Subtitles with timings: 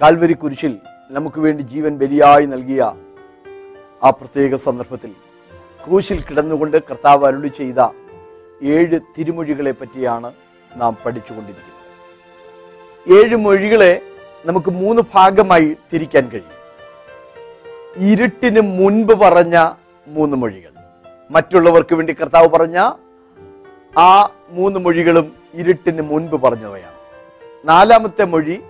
[0.00, 0.78] Calvary കുരിശിൽ
[1.10, 2.92] നമുക്ക് വേണ്ടി ജീവൻ ബലിയായി നൽകിയ
[4.02, 5.10] ആ പ്രത്യേക സന്ദർഭത്തിൽ
[5.86, 7.80] ക്രൂശിൽ കിടന്നുകൊണ്ട് കർത്താവ് അരുളി ചെയ്ത
[8.62, 10.32] ഏഴ് തിരുമൊഴികളെ പറ്റിയാണ്
[10.76, 11.78] നാം പഠിച്ചുകൊണ്ടിരിക്കുന്നത്.
[13.18, 14.00] ഏഴ് മൊഴികളെ
[14.46, 16.56] നമുക്ക് മൂന്ന് ഭാഗമായി തിരിക്കാൻ കഴിയും.
[17.96, 19.70] ഇരുട്ടിന് മുൻപ് പറഞ്ഞ
[20.06, 20.72] മൂന്ന് മൊഴികൾ.
[21.30, 22.78] മറ്റുള്ളവർക്ക് വേണ്ടി കർത്താവ് പറഞ്ഞ
[23.98, 26.98] ആ മൂന്ന് മൊഴികളും ഇരുട്ടിന് മുൻപ് പറഞ്ഞവയാണ്.
[27.64, 28.62] നാലാമത്തെ മൊഴി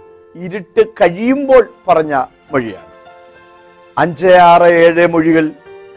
[0.44, 2.14] ഇരുട്ട് കഴിയുമ്പോൾ പറഞ്ഞ
[2.52, 2.90] മൊഴിയാണ്.
[3.98, 5.50] അഞ്ച് ആറ് ഏഴ് മൊഴികൾ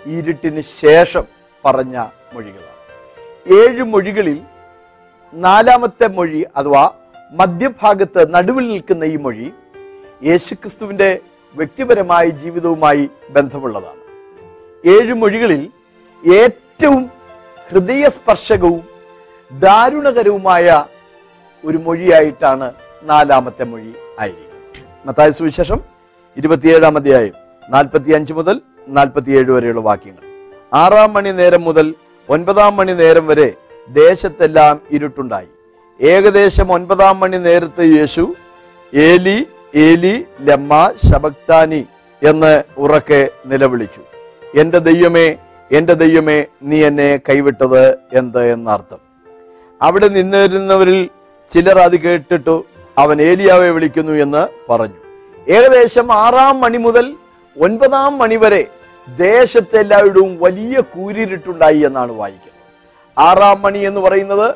[0.06, 1.26] ഇരുട്ടിന് ശേഷം
[1.66, 1.98] പറഞ്ഞ
[2.34, 2.70] മൊഴികളാണ്.
[3.60, 4.42] ഏഴ് മൊഴികളിൽ
[5.34, 6.92] നാലാമത്തെ മൊഴി അഥവാ
[7.32, 9.52] മധ്യഭാഗത്ത് നടുവിൽ നിൽക്കുന്ന ഈ മൊഴി
[10.24, 11.20] യേശുക്രിസ്തുവിന്റെ
[11.56, 14.02] വ്യക്തിപരമായ ജീവിതവുമായി ബന്ധമുള്ളതാണ്.
[14.86, 15.70] ഏഴ് മൊഴികളിൽ
[16.24, 17.10] ഏറ്റവും
[17.70, 18.82] ഹൃദയസ്പർശകവും
[19.52, 20.86] ദാരുണകരവുമായ
[21.66, 25.80] ഒരു മൊഴിയായിട്ടാണ് നാലാമത്തെ മൊഴി ആയിരിക്കുന്നത് മത്തായ സുവിശേഷം
[26.38, 27.36] ഇരുപത്തിയേഴാം അധ്യായം
[27.70, 30.24] നാൽപ്പത്തി അഞ്ച് മുതൽ നാൽപ്പത്തിയേഴ് വരെയുള്ള വാക്യങ്ങൾ.
[30.74, 31.88] ആറാം മണി നേരം മുതൽ
[32.30, 33.54] ഒൻപതാം മണി നേരം വരെ
[33.90, 35.48] ദേശത്തെല്ലാം ഇരുട്ടുണ്ടായി.
[36.02, 38.36] ഏകദേശം ഒൻപതാം മണി നേരത്തെ യേശു
[38.94, 41.86] ഏലി ഏലി ലമ്മ ശബക്താനി
[42.22, 44.02] എന്ന് ഉറക്കെ നിലവിളിച്ചു.
[44.60, 45.28] എന്റെ ദൈവമേ
[45.72, 49.00] എന്റെ ദൈവമേ നീ എന്നെ കൈവിട്ടത് എന്ത് എന്നർത്ഥം.
[49.82, 51.10] അവിടെ നിന്നിരുന്നവരിൽ
[51.52, 52.66] ചിലർ അത് കേട്ടിട്ടു
[53.02, 55.00] അവൻ ഏലിയാവെ വിളിക്കുന്നു എന്ന് പറഞ്ഞു.
[55.50, 57.06] ഏകദേശം ആറാം മണി മുതൽ
[57.56, 58.68] ഒൻപതാം മണി വരെ
[59.08, 62.60] ദേശത്തെല്ലാവരും വലിയ കൂരിരുട്ടുണ്ടായി എന്നാണ് വായിക്കുന്നത്.
[63.18, 64.56] ആറാം മണി എന്ന് പറയുന്നത്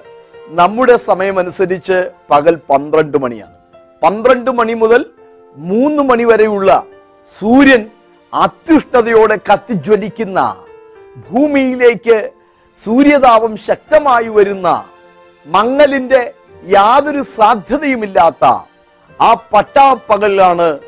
[0.49, 3.55] നമ്മുടെ സമയമനുസരിച്ച് പകൽ പന്ത്രണ്ട് മണിയാണ്.
[4.03, 5.05] പന്ത്രണ്ട് മണി മുതൽ
[5.55, 6.83] മൂന്ന് മണി വരെയുള്ള
[7.39, 7.83] സൂര്യൻ
[8.33, 10.39] അത്യുഷ്ണതയോടെ കത്തിജ്വലിക്കുന്ന
[11.29, 12.29] ഭൂമിയിലേക്ക്
[12.77, 14.69] സൂര്യതാപം ശക്തമായി വരുന്ന
[15.45, 16.21] മങ്ങലിന്റെ
[16.65, 18.45] യാതൊരു സാധ്യതയുമില്ലാത്ത
[19.21, 20.79] ആ പട്ടാപ്പകലിലാണ്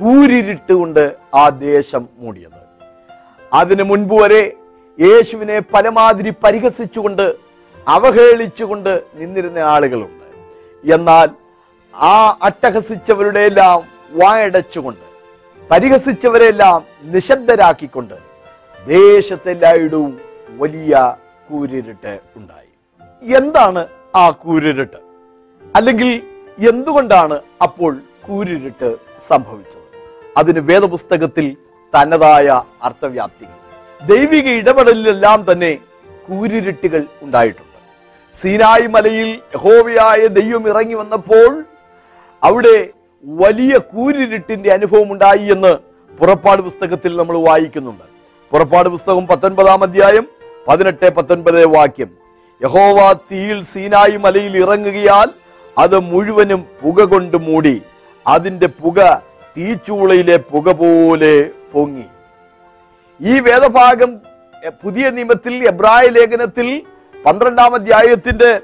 [0.00, 2.60] കൂരിരുട്ട് കൊണ്ട് ആ ദേശം മൂടിയത്.
[3.52, 4.52] അതിനു മുൻപ് വരെ
[5.00, 7.34] യേശുവിനെ പലമാതിരി പരിഹസിച്ചുകൊണ്ട്
[7.88, 10.26] അവഹേളിച്ചുകൊണ്ട് നിന്നിരുന്ന ആളുകളുണ്ട്.
[10.92, 11.28] എന്നാൽ
[11.94, 15.04] ആ അട്ടഹസിച്ചവരുടെ എല്ലാം വായടച്ചുകൊണ്ട്
[15.70, 18.14] പരിഹസിച്ചവരെല്ലാം നിശബ്ദരാക്കിക്കൊണ്ട്
[18.86, 20.20] ദേശത്തെല്ലായിടവും
[20.58, 21.16] വലിയ
[21.50, 22.70] കൂരിരുട്ട് ഉണ്ടായി.
[23.36, 23.86] എന്താണ്
[24.16, 25.03] ആ കൂരിരുട്ട്?
[25.76, 26.22] അല്ലെങ്കിൽ
[26.68, 29.86] എന്തുകൊണ്ടാണ് അപ്പോൾ കൂരിരുട്ട് സംഭവിച്ചത്?
[30.36, 31.56] അതിന് വേദപുസ്തകത്തിൽ
[31.94, 33.46] തനതായ അർത്ഥവ്യാപ്തി.
[34.06, 35.78] ദൈവിക ഇടപെടലിലെല്ലാം തന്നെ
[36.28, 37.78] കൂരിരുട്ടുകൾ ഉണ്ടായിട്ടുണ്ട്.
[38.34, 41.64] സീനായി മലയിൽ യഹോവയായ ദൈവം ഇറങ്ങി വന്നപ്പോൾ
[42.42, 42.88] അവിടെ
[43.24, 45.72] വലിയ കൂരിരുട്ടിന്റെ അനുഭവം ഉണ്ടായി എന്ന്
[46.18, 48.02] പുറപ്പാട് പുസ്തകത്തിൽ നമ്മൾ വായിക്കുന്നുണ്ട്.
[48.50, 50.26] പുറപ്പാട് പുസ്തകം പത്തൊൻപതാം അധ്യായം
[50.68, 52.10] പതിനെട്ട് പത്തൊൻപത് വാക്യം.
[52.62, 55.43] യഹോവ തീയിൽ സീനായി മലയിൽ ഇറങ്ങുകയാൽ
[55.78, 57.82] അത് മുഴുവനും പുക കൊണ്ട് മൂടി
[58.26, 58.98] അതിന്റെ പുക
[59.56, 61.34] തീച്ചൂളയിലെ പുക പോലെ
[61.72, 62.06] പൊങ്ങി.
[63.20, 64.10] ഈ വേദഭാഗം
[64.82, 66.68] പുതിയ നിയമത്തിൽ എബ്രായ ലേഖനത്തിൽ
[67.26, 68.60] പന്ത്രണ്ടാം അധ്യായത്തിന്റെ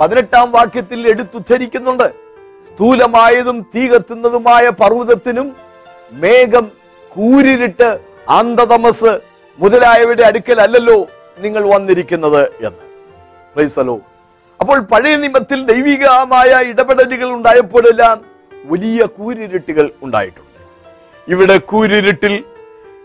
[0.00, 2.08] പതിനെട്ടാം വാക്യത്തിൽ എടുത്തുദ്ധരിക്കുന്നുണ്ട്.
[2.68, 5.48] സ്ഥൂലമായതും തീ കത്തുന്നതുമായ പർവതത്തിനും
[6.22, 6.66] മേഘം
[7.12, 7.88] കൂരിരുട്ട്
[8.38, 9.12] അന്ധതമസ്
[9.58, 10.98] മുതലായവയുടെ അടുക്കൽ അല്ലല്ലോ
[11.44, 12.84] നിങ്ങൾ വന്നിരിക്കുന്നത് എന്ന്.
[13.54, 13.96] പ്രൈസലോ
[14.64, 18.22] അപ്പോൾ പഴയ നിയമത്തിൽ ദൈവികമായ ഇടപെടലുകൾ ഉണ്ടായപ്പോഴെല്ലാം
[18.70, 20.60] വലിയ കൂരിരുട്ടുകൾ ഉണ്ടായിട്ടുണ്ട്.
[21.28, 22.44] ഇവിടെ കൂരിരുട്ടിൽ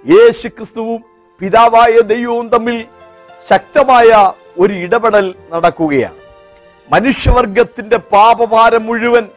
[0.06, 1.04] യേശു ക്രിസ്തുവും
[1.42, 2.86] പിതാവായ ദൈവവും തമ്മിൽ
[3.50, 6.18] ശക്തമായ ഒരു ഇടപെടൽ നടക്കുകയാണ്.
[6.92, 9.28] മനുഷ്യവർഗത്തിന്റെ പാപഭാരം മുഴുവൻ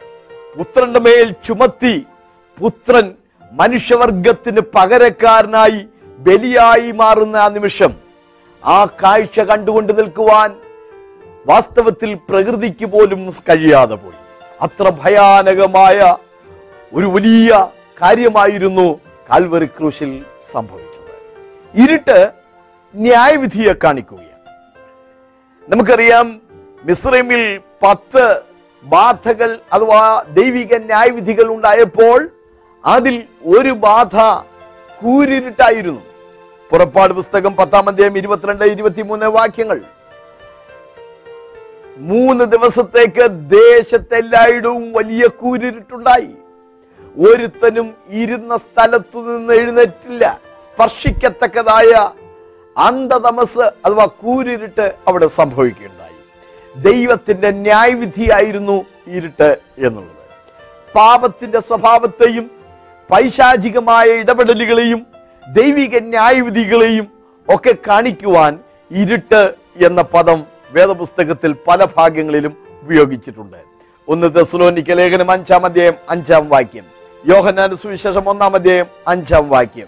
[0.57, 1.95] പുത്രന്റെ മേൽ ചുമത്തി
[2.59, 3.13] പുത്രൻ
[3.51, 5.87] മനുഷ്യവർഗത്തിന് പകരക്കാരനായി
[6.19, 7.93] ബലിയായി മാറുന്ന ആ നിമിഷം
[8.63, 10.62] ആ കാഴ്ച കണ്ടുകൊണ്ട് നിൽക്കുവാൻ
[11.47, 14.19] വാസ്തവത്തിൽ പ്രകൃതിക്ക് പോലും കഴിയാതെ പോയി.
[14.61, 16.17] അത്ര ഭയാനകമായ
[16.93, 17.67] ഒരു വലിയ
[18.01, 18.99] കാര്യമായിരുന്നു
[19.29, 21.09] കാൽവറി ക്രൂശിൽ സംഭവിച്ചത്.
[21.83, 22.31] ഇരുട്ട്
[22.95, 24.29] ന്യായവിധിയെ കാണിക്കുകയാണ്.
[25.69, 26.41] നമുക്കറിയാം
[26.83, 28.41] മിസ്രൈമിൽ പത്ത്
[28.83, 32.29] ബാധകൾ അഥവാ ദൈവിക ന്യായവിധികൾ ഉണ്ടായപ്പോൾ
[32.85, 34.15] അതിൽ ഒരു ബാധ
[35.01, 36.01] കൂരിരുട്ടായിരുന്നു.
[36.69, 39.81] പുറപ്പാട് പുസ്തകം പത്താം അധ്യായം ഇരുപത്തിരണ്ട് ഇരുപത്തിമൂന്ന് വാക്യങ്ങൾ.
[41.97, 46.29] മൂന്ന് ദിവസത്തേക്ക് ദേശത്തെല്ലായിടവും വലിയ കൂരിരുട്ടുണ്ടായി.
[47.17, 50.39] ഒരുത്തനും ഇരുന്ന സ്ഥലത്തു നിന്ന് എഴുന്നേറ്റില്ല.
[50.61, 52.11] സ്പർശിക്കത്തക്കതായ
[52.77, 56.13] അന്ധതമസ് അഥവാ കൂരിരുട്ട് അവിടെ സംഭവിക്കുകയുണ്ടായി.
[56.81, 60.23] ദൈവത്തിന്റെ ന്യായവിധിയായിരുന്നു ഇരുട്ട് എന്നുള്ളത്.
[60.95, 62.51] പാപത്തിന്റെ സ്വഭാവത്തെയും
[63.11, 65.05] പൈശാചികമായ ഇടപെടലുകളെയും
[65.51, 67.07] ദൈവിക ന്യായവിധികളെയും
[67.49, 68.59] ഒക്കെ കാണിക്കുവാൻ
[68.91, 69.53] ഇരുട്ട്
[69.85, 73.57] എന്ന പദം വേദപുസ്തകത്തിൽ പല ഭാഗങ്ങളിലും ഉപയോഗിച്ചിട്ടുണ്ട്.
[74.07, 76.85] ഒന്ന് തെസ്ലോനിക്ക ലേഖനം അഞ്ചാം അധ്യായം അഞ്ചാം വാക്യം.
[77.25, 79.87] യോഹന്നാന്റെ സുവിശേഷം ഒന്നാം അധ്യായം അഞ്ചാം വാക്യം.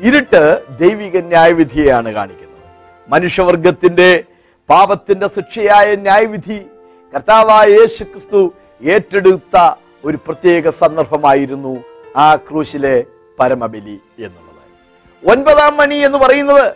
[0.00, 2.68] ഇരുട്ട് ദൈവിക ന്യായവിധിയെയാണ് കാണിക്കുന്നത്.
[3.08, 4.24] മനുഷ്യവർഗത്തിന്റെ
[4.70, 6.66] പാപത്തിന്റെ ശിക്ഷയായ ന്യായവിധി
[7.14, 8.52] കർത്താവായ യേശു ക്രിസ്തു
[8.82, 11.84] ഏറ്റെടുത്ത ഒരു പ്രത്യേക സന്ദർഭമായിരുന്നു
[12.16, 13.04] ആ ക്രൂശിലെ
[13.40, 14.52] പരമബലി എന്നുള്ളത്.
[15.32, 16.74] ഒൻപതാം മണി എന്ന് പറയുന്നത്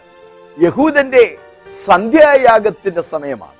[0.62, 1.36] യഹൂദന്റെ
[1.72, 3.52] സന്ധ്യായാഗത്തിന്റെ സമയമാണ്.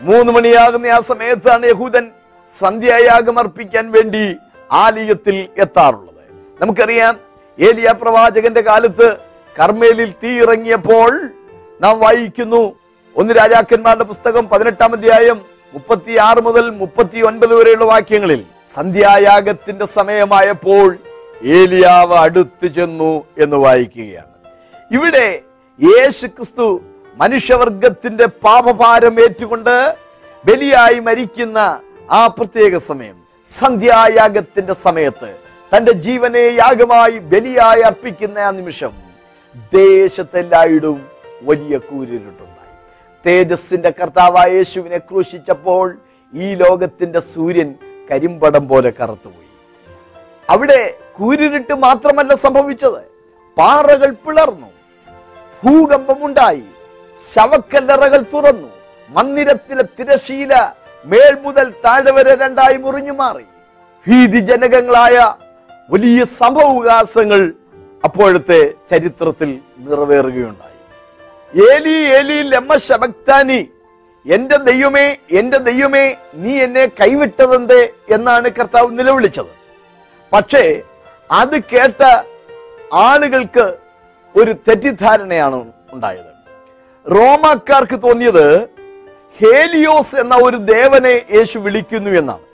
[0.00, 2.10] മൂന്ന് മണിയാകുന്ന ആ സമയത്താണ് യഹൂദൻ
[2.58, 4.36] സന്ധ്യായാഗം അർപ്പിക്കാൻ വേണ്ടി
[4.72, 6.10] ആലയത്തിൽ എത്താറുള്ളത്.
[6.60, 7.16] നമുക്കറിയാം
[7.60, 9.16] ഏലിയ പ്രവാചകന്റെ കാലത്ത്
[9.60, 11.30] കർമ്മേലിൽ തീ ഇറങ്ങിയപ്പോൾ
[11.80, 12.76] നാം വായിക്കുന്നു
[13.16, 15.40] ഒന്ന് രാജാക്കന്മാരുടെ പുസ്തകം പതിനെട്ടാം അധ്യായം
[15.72, 18.44] മുപ്പത്തി ആറ് മുതൽ മുപ്പത്തി ഒൻപത് വരെയുള്ള വാക്യങ്ങളിൽ
[18.74, 20.98] സന്ധ്യായാഗത്തിന്റെ സമയമായപ്പോൾ
[21.44, 24.34] ഏലിയാവ് അടുത്തു ചെന്നു എന്ന് വായിക്കുകയാണ്.
[24.90, 25.42] ഇവിടെ
[25.82, 26.80] യേശു ക്രിസ്തു
[27.16, 29.96] മനുഷ്യവർഗത്തിന്റെ പാപഭാരം ഏറ്റുകൊണ്ട്
[30.44, 31.80] ബലിയായി മരിക്കുന്ന
[32.10, 33.16] ആ പ്രത്യേക സമയം
[33.50, 35.36] സന്ധ്യായാഗത്തിന്റെ സമയത്ത്
[35.76, 38.92] തന്റെ ജീവനെ യാഗമായി ബലിയായി അർപ്പിക്കുന്ന ആ നിമിഷം
[39.74, 41.08] ദേശത്തെല്ലായിടും
[41.42, 42.74] വലിയ കൂരിരുട്ടുണ്ടായി.
[43.26, 45.98] തേജസ്സിന്റെ കർത്താവായ യേശുവിനെ ക്രൂശിച്ചപ്പോൾ
[46.34, 47.74] ഈ ലോകത്തിന്റെ സൂര്യൻ
[48.10, 49.48] കരിമ്പടം പോലെ കറുത്തുപോയി.
[50.50, 53.02] അവിടെ കൂരിരുട്ട് മാത്രമല്ല സംഭവിച്ചത്.
[53.58, 54.79] പാറകൾ പിളർന്നു.
[55.64, 56.64] ഭൂകമ്പമുണ്ടായി.
[57.34, 58.68] ശവക്കല്ലറകൾ തുറന്നു.
[59.08, 60.72] മന്ദിരത്തിലെ തിരശീല
[61.04, 63.42] മേൽ മുതൽ താഴെ വരെ രണ്ടായി മുറിഞ്ഞു മാറി.
[64.06, 65.34] ഭീതിജനകങ്ങളായ
[65.90, 67.52] വലിയ സംഭവവികാസങ്ങൾ
[68.04, 70.70] അപ്പോഴത്തെ ചരിത്രത്തിൽ നിറവേറുകയുണ്ടായി.
[71.74, 73.68] ഏലി ഏലി ലമ്മ ശബക്താനി
[74.26, 77.88] എന്റെ ദൈവമേ എന്റെ ദൈവമേ നീ എന്നെ കൈവിട്ടതെന്തേ?
[78.10, 79.60] എന്നാണ് കർത്താവ് നിലവിളിച്ചത്.
[80.32, 80.82] പക്ഷേ
[81.30, 82.22] അത് കേട്ട
[82.94, 83.76] ആളുകൾക്ക്
[84.36, 86.32] ഒരു തെറ്റിദ്ധാരണയാണ് ഉണ്ടായത്.
[87.06, 88.46] റോമാക്കാർക്ക് തോന്നിയത്
[89.40, 92.44] ഹേലിയോസ് എന്ന ഒരു ദേവനെ യേശു വിളിക്കുന്നു എന്നാണ്.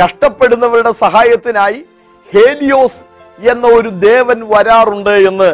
[0.00, 1.84] കഷ്ടപ്പെടുന്നവരുടെ സഹായത്തിനായി
[2.34, 3.04] ഹേലിയോസ്
[3.38, 5.50] എന്ന ഒരു ദേവൻ വരാറുണ്ട് എന്ന്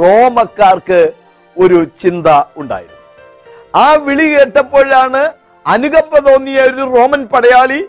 [0.00, 1.12] റോമക്കാർക്ക്
[1.56, 2.26] ഒരു ചിന്ത
[2.56, 2.96] ഉണ്ടായിരുന്നു.
[3.74, 5.32] ആ വിളി കേട്ടപ്പോഴാണ്
[5.66, 7.88] അനുകമ്പ തോന്നിയ ഒരു റോമൻ പടയാളി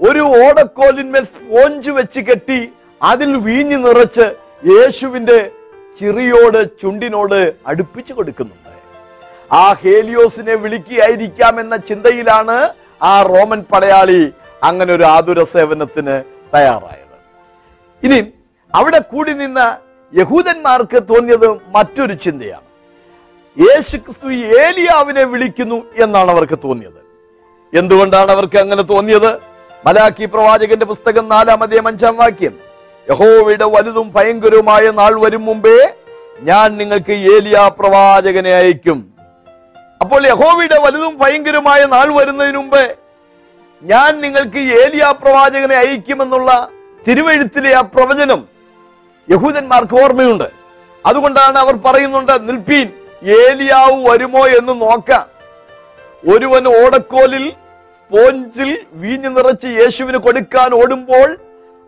[0.00, 2.60] ഒരു ഓടക്കോലിന്മേൽ സ്പോഞ്ച് വെച്ച് കെട്ടി
[3.02, 4.26] അതിൽ വീഞ്ഞു നിറച്ച്
[4.72, 5.50] യേശുവിന്റെ
[6.00, 8.70] ചിറിയോട് ചുണ്ടിനോട് അടുപ്പിച്ചു കൊടുക്കുന്നുണ്ട്.
[9.52, 12.68] ആ ഹേലിയോസിനെ വിളിക്കുകയായിരിക്കാം എന്ന ചിന്തയിലാണ്
[13.02, 14.32] ആ റോമൻ പടയാളി
[14.62, 16.22] അങ്ങനെ ഒരു ആതുര സേവനത്തിന്
[16.54, 17.16] തയ്യാറായത്.
[18.06, 18.32] ഇനി
[18.74, 19.78] അവിടെ കൂടി നിന്ന
[20.14, 22.68] യഹൂദന്മാർക്ക് തോന്നിയത് മറ്റൊരു ചിന്തയാണ്.
[23.60, 27.00] യേശു ക്രിസ്തു ഏലിയാവിനെ വിളിക്കുന്നു എന്നാണ് അവർക്ക് തോന്നിയത്.
[27.76, 29.38] എന്തുകൊണ്ടാണ് അവർക്ക് അങ്ങനെ തോന്നിയത്?
[29.86, 32.63] മലാക്കി പ്രവാചകന്റെ പുസ്തകം നാലാം അഞ്ചാം വാക്യം.
[33.10, 35.78] യഹോവയുടെ വലുതും ഭയങ്കരവുമായ നാൾ വരും മുമ്പേ
[36.40, 38.98] ഞാൻ നിങ്ങൾക്ക് ഏലിയ പ്രവാചകനെ അയക്കും.
[40.00, 42.96] അപ്പോൾ യഹോവയുടെ വലുതും ഭയങ്കരമായ നാൾ വരുന്നതിന് മുമ്പ്
[43.82, 46.50] ഞാൻ നിങ്ങൾക്ക് ഏലിയ പ്രവാചകനെ അയക്കുമെന്നുള്ള
[47.08, 48.40] തിരുവഴുത്തിലെ ആ പ്രവചനം
[49.28, 50.48] യഹൂദന്മാർക്ക് ഓർമ്മയുണ്ട്.
[51.06, 52.88] അതുകൊണ്ടാണ് അവർ പറയുന്നുണ്ട് നിൽപ്പീൻ
[53.42, 55.26] ഏലിയാവ് വരുമോ എന്ന് നോക്കാം.
[56.32, 57.44] ഒരുവൻ ഓടക്കോലിൽ
[57.94, 61.28] സ്പോഞ്ചിൽ വീഞ്ഞു നിറച്ച് യേശുവിന് കൊടുക്കാൻ ഓടുമ്പോൾ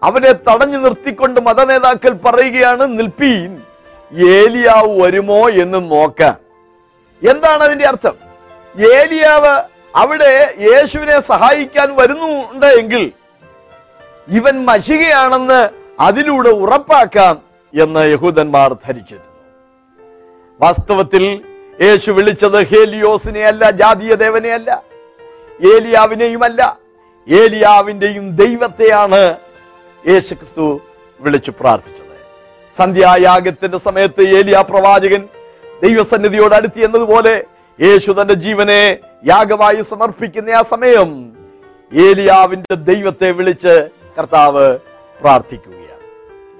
[0.06, 3.50] അവനെ തടഞ്ഞു നിർത്തിക്കൊണ്ട് മതനേതാക്കൾ പറയുകയാണ് നിൽപ്പീൻ
[4.34, 6.20] ഏലിയാവ് വരുമോ എന്ന് നോക്ക.
[7.22, 8.16] എന്താണ് അതിന്റെ അർത്ഥം?
[8.98, 9.54] ഏലിയാവ്
[9.96, 13.12] അവിടെ യേശുവിനെ സഹായിക്കാൻ വരുന്നുണ്ട് എങ്കിൽ
[14.28, 15.60] ഇവൻ മഷികയാണെന്ന്
[16.00, 17.36] അതിലൂടെ ഉറപ്പാക്കാം
[17.75, 19.32] എന്ന് യഹൂദന്മാർ ധരിച്ചിരുന്നു.
[20.60, 21.25] വാസ്തവത്തിൽ
[21.82, 24.82] യേശു വിളിച്ചത് ഹേലിയോസിനെ അല്ല ജാതീയ ദേവനെയല്ല
[25.75, 26.78] ഏലിയാവിനെയുമല്ല.
[27.28, 29.22] ഏലിയാവിന്റെയും ദൈവത്തെയാണ്
[30.08, 30.80] യേശു ക്രിസ്തു
[31.20, 32.02] വിളിച്ചു പ്രാർത്ഥിച്ചത്
[32.76, 35.28] സന്ധ്യായാഗത്തിന്റെ സമയത്ത് ഏലിയ പ്രവാചകൻ
[35.82, 37.44] ദൈവസന്നിധിയോട് അടുത്തി എന്നതുപോലെ
[37.80, 41.32] യേശു തന്റെ ജീവനെ യാഗമായി സമർപ്പിക്കുന്ന ആ സമയം
[41.92, 44.78] ഏലിയാവിന്റെ ദൈവത്തെ വിളിച്ച് കർത്താവ്
[45.20, 46.02] പ്രാർത്ഥിക്കുകയാണ്.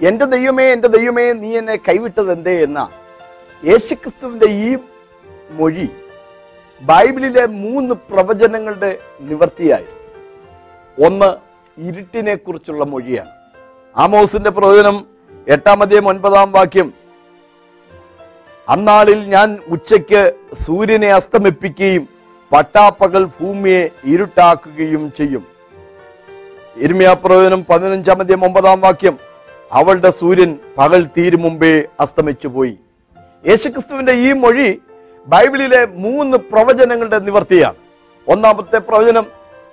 [0.05, 2.63] എന്റെ ദൈവമേ എന്റെ ദൈവമേ നീ എന്നെ കൈവിട്ടത് എന്തേ?
[2.63, 2.89] എന്ന
[3.65, 4.77] യേശുക്രിസ്തുവിന്റെ ഈ
[5.51, 5.89] മൊഴി
[6.81, 9.97] ബൈബിളിലെ മൂന്ന് പ്രവചനങ്ങളുടെ നിവർത്തിയായിരുന്നു.
[11.07, 11.29] ഒന്ന്
[11.81, 13.36] ഇരുട്ടിനെ കുറിച്ചുള്ള മൊഴിയാണ്.
[13.97, 15.05] ആമോസിന്റെ പ്രവചനം
[15.47, 16.93] എട്ടാമതേ ഒൻപതാം വാക്യം.
[18.69, 22.09] അന്നാളിൽ ഞാൻ ഉച്ചയ്ക്ക് സൂര്യനെ അസ്തമിപ്പിക്കുകയും
[22.53, 25.45] പട്ടാപ്പകൽ ഭൂമിയെ ഇരുട്ടാക്കുകയും ചെയ്യും.
[26.75, 29.17] ഇർമ്യാപ്രവചനം പതിനഞ്ചാം അധ്യായം ഒമ്പതാം വാക്യം.
[29.71, 32.77] അവളുടെ സൂര്യൻ പകൽ തീരു മുമ്പേ അസ്തമിച്ചു പോയി.
[33.47, 34.81] യേശുക്രിസ്തുവിന്റെ ഈ മൊഴി
[35.27, 37.75] ബൈബിളിലെ മൂന്ന് പ്രവചനങ്ങളുടെ നിവർത്തിയാണ്.
[38.27, 39.25] ഒന്നാമത്തെ പ്രവചനം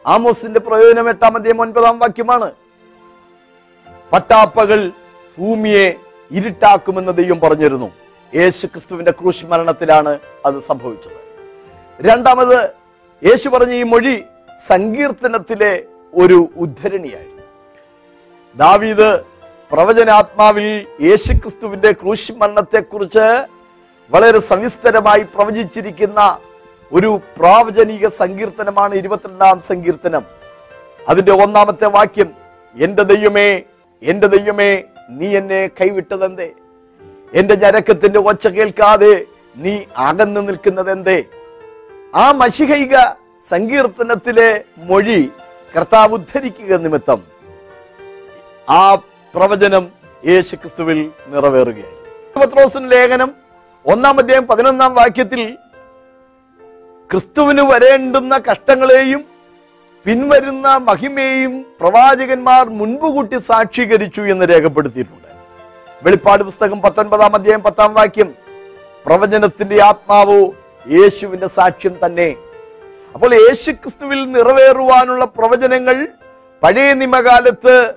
[0.07, 2.53] ആമോസിന്റെ പ്രവചനം എട്ടാം അധ്യായം ഒൻപതാം വാക്യമാണ്.
[4.15, 4.93] പട്ടാപ്പകൽ
[5.39, 5.87] ഭൂമിയെ
[6.31, 7.93] ഇരുട്ടാക്കുമെന്ന് ദൈവം പറഞ്ഞിരുന്നു.
[8.35, 11.19] യേശു ക്രിസ്തുവിന്റെ ക്രൂശ് മരണത്തിലാണ് അത് സംഭവിച്ചത്.
[12.07, 12.71] രണ്ടാമത്
[13.27, 14.23] യേശു പറഞ്ഞ ഈ മൊഴി
[14.67, 17.43] സങ്കീർത്തനത്തിലെ ഒരു ഉദ്ധരണിയായിരുന്നു.
[18.57, 19.09] ദാവീദ്
[19.73, 23.27] പ്രവചനാത്മാവിൽ യേശുക്രിസ്തുവിന്റെ ക്രൂശ് മരണത്തെക്കുറിച്ച്
[24.11, 26.39] വളരെ സവിസ്തരമായി പ്രവചിച്ചിരിക്കുന്ന
[26.93, 30.25] ഒരു പ്രാവചനിക സങ്കീർത്തനമാണ് ഇരുപത്തിരണ്ടാം സങ്കീർത്തനം.
[31.09, 32.31] അതിന്റെ ഒന്നാമത്തെ വാക്യം
[32.77, 33.63] എന്റെ ദൈവമേ
[34.03, 34.71] എന്റെ ദൈവമേ
[35.11, 36.49] നീ എന്നെ കൈവിട്ടതെന്തേ?
[37.33, 39.13] എന്റെ ഞരക്കത്തിന്റെ ഒച്ച കേൾക്കാതെ
[39.57, 39.75] നീ
[40.07, 41.19] അകന്നു നിൽക്കുന്നതെന്തേ?
[42.15, 42.95] ആ മഷിഹൈക
[43.47, 44.49] സങ്കീർത്തനത്തിലെ
[44.89, 45.21] മൊഴി
[45.75, 47.21] കർത്താവ് ഉദ്ധരിക്കുക നിമിത്തം
[48.69, 48.83] ആ
[49.35, 49.85] പ്രവചനം
[50.23, 50.99] യേശു ക്രിസ്തുവിൽ
[52.37, 53.31] പത്രോസിന്റെ ലേഖനം
[53.85, 55.43] ഒന്നാം അധ്യായം പതിനൊന്നാം വാക്യത്തിൽ
[57.11, 59.21] ക്രിസ്തുവിന് വരേണ്ടുന്ന കഷ്ടങ്ങളെയും
[60.05, 65.29] പിൻവരുന്ന മഹിമയും പ്രവാചകന്മാർ മുൻപ് കൂട്ടി സാക്ഷീകരിച്ചു എന്ന് രേഖപ്പെടുത്തിയിട്ടുണ്ട്.
[66.03, 68.35] വെളിപ്പാട് പുസ്തകം പത്തൊൻപതാം അധ്യായം പത്താം വാക്യം.
[69.07, 70.41] പ്രവചനത്തിന്റെ ആത്മാവോ
[70.91, 72.37] യേശുവിന്റെ സാക്ഷ്യം തന്നെ.
[73.15, 76.09] അപ്പോൾ യേശു ക്രിസ്തുവിൽ നിറവേറുവാനുള്ള പ്രവചനങ്ങൾ
[76.63, 77.95] പഴയ നിമകാലത്ത്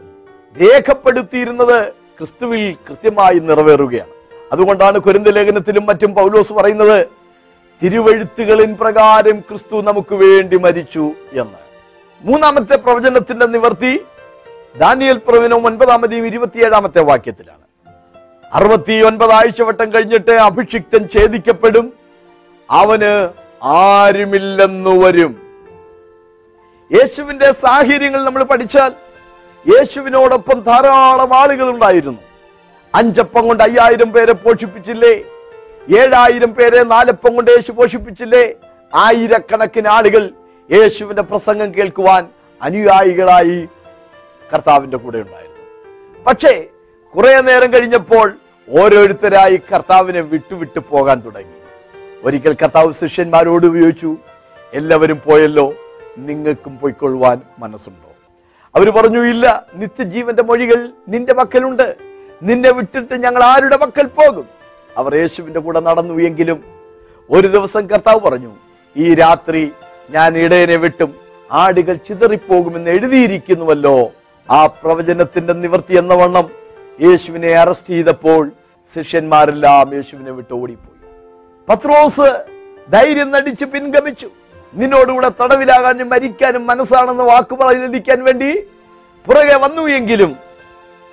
[0.62, 4.12] രേഖപ്പെടുത്തിയിരുന്നത് ക്രിസ്തുവിൽ കൃത്യമായി നിറവേറുകയാണ്.
[4.52, 7.08] അതുകൊണ്ടാണ് കുരുന്ത ലേഖനത്തിലും മറ്റും പൗലോസ് പറയുന്നത്
[7.84, 11.67] തിരുവഴുത്തുകളിൻ പ്രകാരം ക്രിസ്തു നമുക്ക് വേണ്ടി മരിച്ചു എന്ന്.
[12.22, 14.06] മൂന്നാമത്തെ പ്രവചനത്തിന്റെ നിവർത്തി
[14.78, 17.62] ദാനിയൽ പ്രവചനം ഒൻപതാമതെയും ഇരുപത്തിയേഴാമത്തെ വാക്യത്തിലാണ്.
[18.54, 21.94] അറുപത്തി ഒൻപത് ആഴ്ചവട്ടം കഴിഞ്ഞിട്ട് അഭിഷിക്തൻ ഛേദിക്കപ്പെടും.
[22.72, 23.30] അവന്
[23.64, 25.42] ആരുമില്ലെന്നു വരും.
[26.92, 28.92] യേശുവിന്റെ സാഹചര്യങ്ങൾ നമ്മൾ പഠിച്ചാൽ
[29.68, 32.18] യേശുവിനോടൊപ്പം ധാരാളം ആളുകൾ ഉണ്ടായിരുന്നു.
[32.96, 35.14] അഞ്ചപ്പം കൊണ്ട് അയ്യായിരം പേരെ പോഷിപ്പിച്ചില്ലേ?
[36.00, 38.54] ഏഴായിരം പേരെ നാലപ്പം കൊണ്ട് യേശു പോഷിപ്പിച്ചില്ലേ?
[38.96, 40.32] ആയിരക്കണക്കിന് ആളുകൾ
[40.72, 42.28] യേശുവിന്റെ പ്രസംഗം കേൾക്കുവാൻ
[42.62, 43.68] അനുയായികളായി
[44.54, 45.64] കർത്താവിന്റെ കൂടെ ഉണ്ടായിരുന്നു.
[46.28, 46.66] പക്ഷേ
[47.16, 48.38] കുറേ നേരം കഴിഞ്ഞപ്പോൾ
[48.70, 51.60] ഓരോരുത്തരായി കർത്താവിനെ വിട്ടുവിട്ട് പോകാൻ തുടങ്ങി.
[52.24, 54.18] ഒരിക്കൽ കർത്താവ് ശിഷ്യന്മാരോട് ഉപയോഗിച്ചു
[54.74, 55.74] എല്ലാവരും പോയല്ലോ?
[56.18, 58.12] നിങ്ങൾക്കും പോയിക്കൊള്ളുവാൻ മനസ്സുണ്ടോ?
[58.76, 61.96] അവർ പറഞ്ഞു ഇല്ല നിത്യജീവന്റെ മൊഴികൾ നിന്റെ പക്കലുണ്ട്.
[62.44, 64.46] നിന്നെ വിട്ടിട്ട് ഞങ്ങൾ ആരുടെ പക്കൽ പോകും?
[64.98, 66.64] അവർ യേശുവിന്റെ കൂടെ നടന്നു എങ്കിലും
[67.30, 68.52] ഒരു ദിവസം കർത്താവ് പറഞ്ഞു
[68.98, 69.72] ഈ രാത്രി
[70.10, 71.16] ഞാൻ ഇടയനെ വിട്ടും.
[71.52, 74.12] ആടുകൾ ചിതറിപ്പോകുമെന്ന് എഴുതിയിരിക്കുന്നുവല്ലോ.
[74.52, 76.50] ആ പ്രവചനത്തിന്റെ നിവർത്തി എന്ന വണ്ണം
[77.02, 78.52] യേശുവിനെ അറസ്റ്റ് ചെയ്തപ്പോൾ
[78.96, 80.98] ശിഷ്യന്മാരെല്ലാം യേശുവിനെ വിട്ട് ഓടിപ്പോയി.
[81.70, 82.28] പത്രോസ്
[82.92, 84.30] ധൈര്യം നടിച്ച് പിൻഗമിച്ചു.
[84.74, 88.64] നിന്നോടുകൂടെ തടവിലാകാനും മരിക്കാനും മനസ്സാണെന്ന് വാക്ക് പറഞ്ഞിരിക്കാൻ വേണ്ടി
[89.26, 90.36] പുറകെ വന്നു എങ്കിലും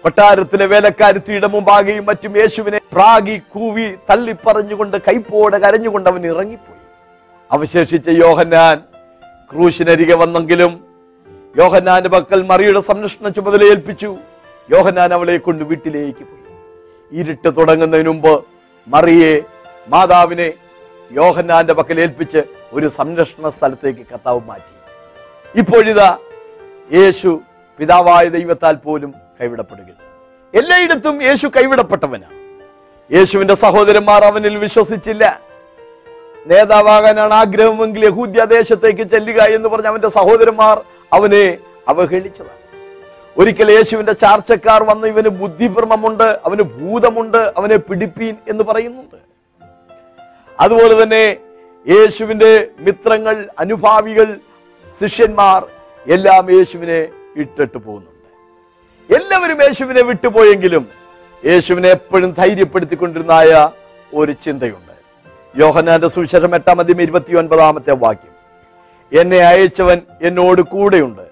[0.03, 6.74] കൊട്ടാരത്തിലെ വേലക്കാരുത്തിയുടെ മുമ്പാകെയും മറ്റും യേശുവിനെ പ്രാഗി കൂവി തള്ളിപ്പറഞ്ഞുകൊണ്ട് കൈപ്പോടെ കരഞ്ഞുകൊണ്ട് അവൻ ഇറങ്ങിപ്പോയി.
[7.55, 8.77] അവശേഷിച്ച യോഹന്നാൻ
[9.51, 10.73] ക്രൂശിനരികെ വന്നെങ്കിലും
[11.57, 14.11] യോഹന്നാന്റെ പക്കൽ മറിയുടെ സംരക്ഷണ ചുമതല ഏൽപ്പിച്ചു.
[14.71, 16.43] യോഹന്നാൻ അവളെ കൊണ്ട് വീട്ടിലേക്ക് പോയി.
[17.21, 18.45] ഇരുട്ട് തുടങ്ങുന്നതിന് മുമ്പ്
[18.89, 19.35] മറിയെ
[19.89, 20.49] മാതാവിനെ
[21.13, 22.43] യോഹന്നാന്റെ പക്കൽ ഏൽപ്പിച്ച്
[22.73, 24.75] ഒരു സംരക്ഷണ സ്ഥലത്തേക്ക് കർത്താവ് മാറ്റി.
[25.61, 26.11] ഇപ്പോഴിതാ
[26.93, 27.41] യേശു
[27.79, 30.03] പിതാവായ ദൈവത്താൽ പോലും കൈവിടപ്പെടുകയാണ്.
[30.55, 32.37] എല്ലായിടത്തും യേശു കൈവിടപ്പെട്ടവനാണ്.
[33.11, 35.25] യേശുവിന്റെ സഹോദരന്മാർ അവനിൽ വിശ്വസിച്ചില്ല.
[36.47, 41.59] നേതാവാകാനാണ് ആഗ്രഹമെങ്കിൽ യഹൂദ്യ ദേശത്തേക്ക് ചെല്ലുക എന്ന് പറഞ്ഞ് അവന്റെ സഹോദരന്മാർ അവനെ
[41.89, 42.61] അവഹേളിച്ചതാണ്.
[43.37, 49.17] ഒരിക്കൽ യേശുവിന്റെ ചാർച്ചക്കാർ വന്ന് ഇവന് ബുദ്ധിഭ്രമമുണ്ട് അവന് ഭൂതമുണ്ട് അവനെ പിടിപ്പീൻ എന്ന് പറയുന്നുണ്ട്.
[50.61, 51.37] അതുപോലെ തന്നെ
[51.89, 54.39] യേശുവിന്റെ മിത്രങ്ങൾ അനുഭാവികൾ
[55.01, 55.67] ശിഷ്യന്മാർ
[56.07, 58.29] എല്ലാം യേശുവിനെ ഇട്ടിട്ട് പോകുന്നുണ്ട്.
[59.15, 60.89] എല്ലാവരും യേശുവിനെ വിട്ടുപോയെങ്കിലും
[61.45, 63.69] യേശുവിനെ എപ്പോഴും ധൈര്യപ്പെടുത്തിക്കൊണ്ടിരുന്നായ
[64.15, 64.84] ഒരു ചിന്തയുണ്ട്.
[65.57, 68.35] യോഹന്നാന്റെ സുവിശേഷം എട്ടാം അധ്യം ഇരുപത്തി ഒൻപതാമത്തെ വാക്യം.
[69.21, 71.23] എന്നെ അയച്ചവൻ എന്നോട് കൂടെയുണ്ട്.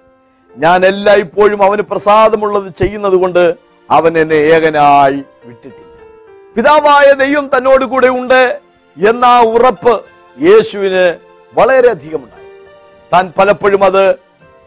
[0.57, 3.55] ഞാൻ എല്ലായ്പ്പോഴും അവന് പ്രസാദമുള്ളത് ചെയ്യുന്നത് കൊണ്ട്
[3.91, 5.91] അവൻ എന്നെ ഏകനായി വിട്ടിട്ടില്ല.
[6.57, 8.61] പിതാവായ ദൈവം തന്നോട് കൂടെ ഉണ്ട്
[8.97, 10.05] എന്ന ഉറപ്പ്
[10.43, 11.17] യേശുവിന്
[11.55, 12.51] വളരെയധികമുണ്ടായി
[13.13, 14.15] താൻ പലപ്പോഴും അത്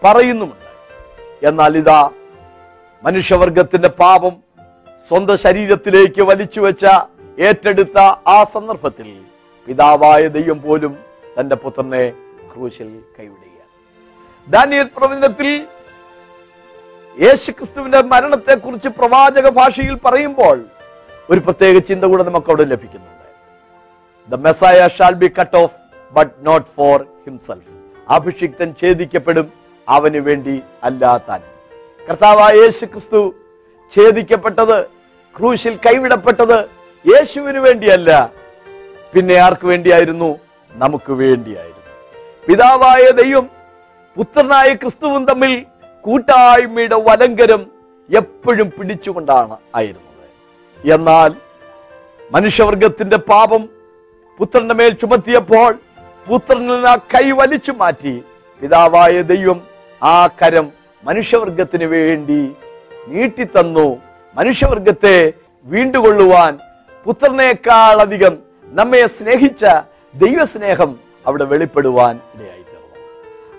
[0.04, 0.70] പറയുന്നുമുണ്ട്.
[1.48, 2.10] എന്നാൽ ഇതാ
[3.04, 4.34] മനുഷ്യവർഗത്തിന്റെ പാപം
[5.08, 6.86] സ്വന്തം ശരീരത്തിലേക്ക് വലിച്ചു വെച്ച
[7.40, 7.98] ഏറ്റെടുത്ത
[8.28, 9.25] ആ സന്ദർഭത്തിൽ
[9.68, 10.94] പിതാവായ ദൈവം പോലും
[11.38, 12.04] തന്റെ പുത്രനെ
[12.52, 13.72] ക്രൂശിൽ കൈവിടുകയാണ്.
[14.48, 15.50] ദാനിയൽ പ്രവചനത്തിൽ
[17.18, 20.58] യേശുക്രിസ്തുവിന്റെ മരണത്തെക്കുറിച്ച് പ്രവാചക ഭാഷയിൽ പറയുമ്പോൾ
[21.30, 23.28] ഒരു പ്രത്യേക ചിന്ത കൂടെ നമുക്ക് അവിടെ ലഭിക്കുന്നുണ്ട്.
[24.30, 25.78] The Messiah shall be cut off
[26.14, 27.74] but not for himself
[28.18, 29.48] അഭിഷിക്തൻ ഛേദിക്കപ്പെടും
[29.88, 30.56] അവന് വേണ്ടി
[30.88, 31.42] അല്ലാത്താൻ
[32.08, 33.22] കർത്താവായ യേശു ക്രിസ്തു
[33.94, 34.78] ഛേദിക്കപ്പെട്ടത്
[35.36, 36.58] ക്രൂശിൽ കൈവിടപ്പെട്ടത്
[37.06, 38.12] യേശുവിന് വേണ്ടിയല്ല
[39.16, 40.40] പിന്നെ ആർക്ക് വേണ്ടിയായിരുന്നു?
[40.72, 41.94] നമുക്ക് വേണ്ടിയായിരുന്നു.
[42.48, 43.50] പിതാവായ ദൈവം
[44.18, 45.66] പുത്രനായ ക്രിസ്തുവും തമ്മിൽ
[46.02, 47.68] കൂട്ടായ്മയുടെ വലങ്കരം
[48.10, 50.28] എപ്പോഴും പിടിച്ചുകൊണ്ടാണ് ആയിരുന്നത്.
[50.94, 51.36] എന്നാൽ
[52.32, 53.70] മനുഷ്യവർഗത്തിന്റെ പാപം
[54.38, 55.74] പുത്രന്റെ മേൽ ചുമത്തിയപ്പോൾ
[56.30, 58.24] പുത്രനിൽ ആ കൈ വലിച്ചു മാറ്റി
[58.62, 59.62] പിതാവായ ദൈവം
[60.04, 60.72] ആ കരം
[61.04, 62.56] മനുഷ്യവർഗത്തിന് വേണ്ടി
[63.08, 64.02] നീട്ടിത്തന്നു.
[64.36, 65.34] മനുഷ്യവർഗത്തെ
[65.66, 66.60] വീണ്ടുകൊള്ളുവാൻ
[67.04, 68.45] പുത്രനേക്കാൾ അധികം
[68.76, 69.66] നമ്മെ സ്നേഹിച്ച
[70.14, 72.98] ദൈവസ്നേഹം അവിടെ വെളിപ്പെടുവാൻ ഇടയായി തീർന്നു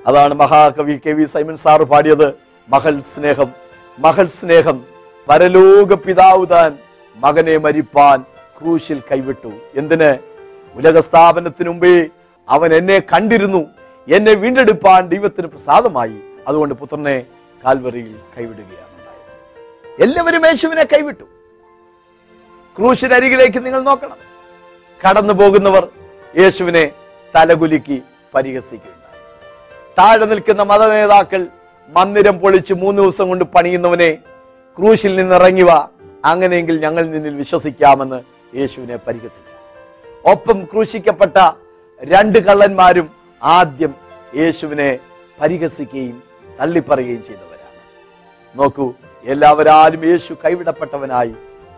[0.06, 2.26] അതാണ് മഹാകവി കെ വി സൈമൻ സാറ് പാടിയത്
[2.68, 3.52] മഹൽ സ്നേഹം
[3.98, 4.84] മഹൽ സ്നേഹം
[5.28, 6.78] പരലോക പിതാവ് താൻ
[7.16, 8.24] മകനെ മരിപ്പാൻ
[8.58, 9.52] ക്രൂശിൽ കൈവിട്ടു.
[9.74, 10.10] എന്തിന്?
[10.74, 12.06] ഉലക സ്ഥാപനത്തിനു മുമ്പേ
[12.48, 13.62] അവൻ എന്നെ കണ്ടിരുന്നു
[14.08, 16.18] എന്നെ വീണ്ടെടുപ്പാൻ ദൈവത്തിന് പ്രസാദമായി.
[16.48, 17.16] അതുകൊണ്ട് പുത്രനെ
[17.64, 18.94] കാൽവറിയിൽ കൈവിടുകയാണ്
[20.00, 21.24] എല്ലാവരും യേശുവിനെ കൈവിട്ടു.
[22.76, 24.25] ക്രൂശിനരികിലേക്ക് നിങ്ങൾ നോക്കണം.
[25.04, 25.88] കടന്നു പോകുന്നവർ
[26.38, 26.90] യേശുവിനെ
[27.34, 28.02] തലകുലുക്കി
[28.34, 29.22] പരിഹസിക്കുകയുണ്ടായി.
[29.98, 31.46] താഴെ നിൽക്കുന്ന മതനേതാക്കൾ
[31.88, 34.18] മന്ദിരം പൊളിച്ച് മൂന്ന് ദിവസം കൊണ്ട് പണിയുന്നവനെ
[34.78, 35.70] ക്രൂശിൽ നിന്ന് ഇറങ്ങിവ
[36.24, 38.20] അങ്ങനെയെങ്കിൽ ഞങ്ങൾ നിന്നിൽ വിശ്വസിക്കാമെന്ന്
[38.56, 39.56] യേശുവിനെ പരിഹസിച്ചു.
[40.24, 41.52] ഒപ്പം ക്രൂശിക്കപ്പെട്ട
[42.00, 43.10] രണ്ട് കള്ളന്മാരും
[43.42, 43.94] ആദ്യം
[44.36, 44.98] യേശുവിനെ
[45.40, 46.22] പരിഹസിക്കുകയും
[46.60, 47.80] തള്ളിപ്പറയുകയും ചെയ്തവരാണ്.
[48.58, 48.92] നോക്കൂ
[49.24, 51.34] എല്ലാവരാലും യേശു കൈവിടപ്പെട്ടവനായി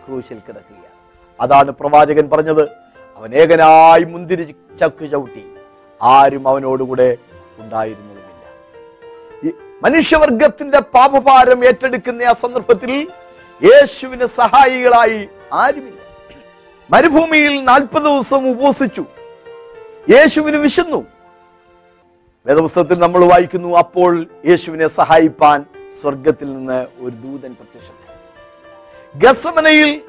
[0.07, 0.97] ക്രൂശിൽ കിടക്കുകയാണ്.
[1.41, 2.88] അതാണ് പ്രവാചകൻ പറഞ്ഞത്.
[3.19, 5.45] അവൻ ഏകനായി മുന്തിരി ചക്ക് ചവിട്ടി.
[6.03, 7.17] ആരും അവനോടുകൂടെ
[7.59, 8.19] ഉണ്ടായിരുന്നതുമില്ല.
[9.49, 13.09] ഈ മനുഷ്യവർഗത്തിന്റെ പാപഭാരം ഏറ്റെടുക്കുന്ന ആ സന്ദർഭത്തിൽ
[13.65, 16.01] യേശുവിന് സഹായികളായി ആരുമില്ല.
[16.91, 19.05] മരുഭൂമിയിൽ നാൽപ്പത് ദിവസം ഉപവസിച്ചു.
[20.11, 21.07] യേശുവിന് വിശന്നു.
[22.47, 25.65] വേദപുസ്തകത്തിൽ നമ്മൾ വായിക്കുന്നു അപ്പോൾ യേശുവിനെ സഹായിപ്പാൻ
[26.01, 28.09] സ്വർഗത്തിൽ നിന്ന് ഒരു ദൂതൻ പ്രത്യക്ഷമായി
[29.17, 30.03] ഗസമനയിൽ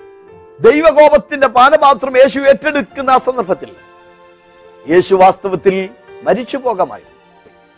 [0.60, 3.70] ദൈവകോപത്തിന്റെ പാനപാത്രം യേശു ഏറ്റെടുക്കുന്ന ആ സന്ദർഭത്തിൽ
[4.90, 5.90] യേശു വാസ്തവത്തിൽ
[6.24, 7.20] മരിച്ചു പോകാമായിരുന്നു.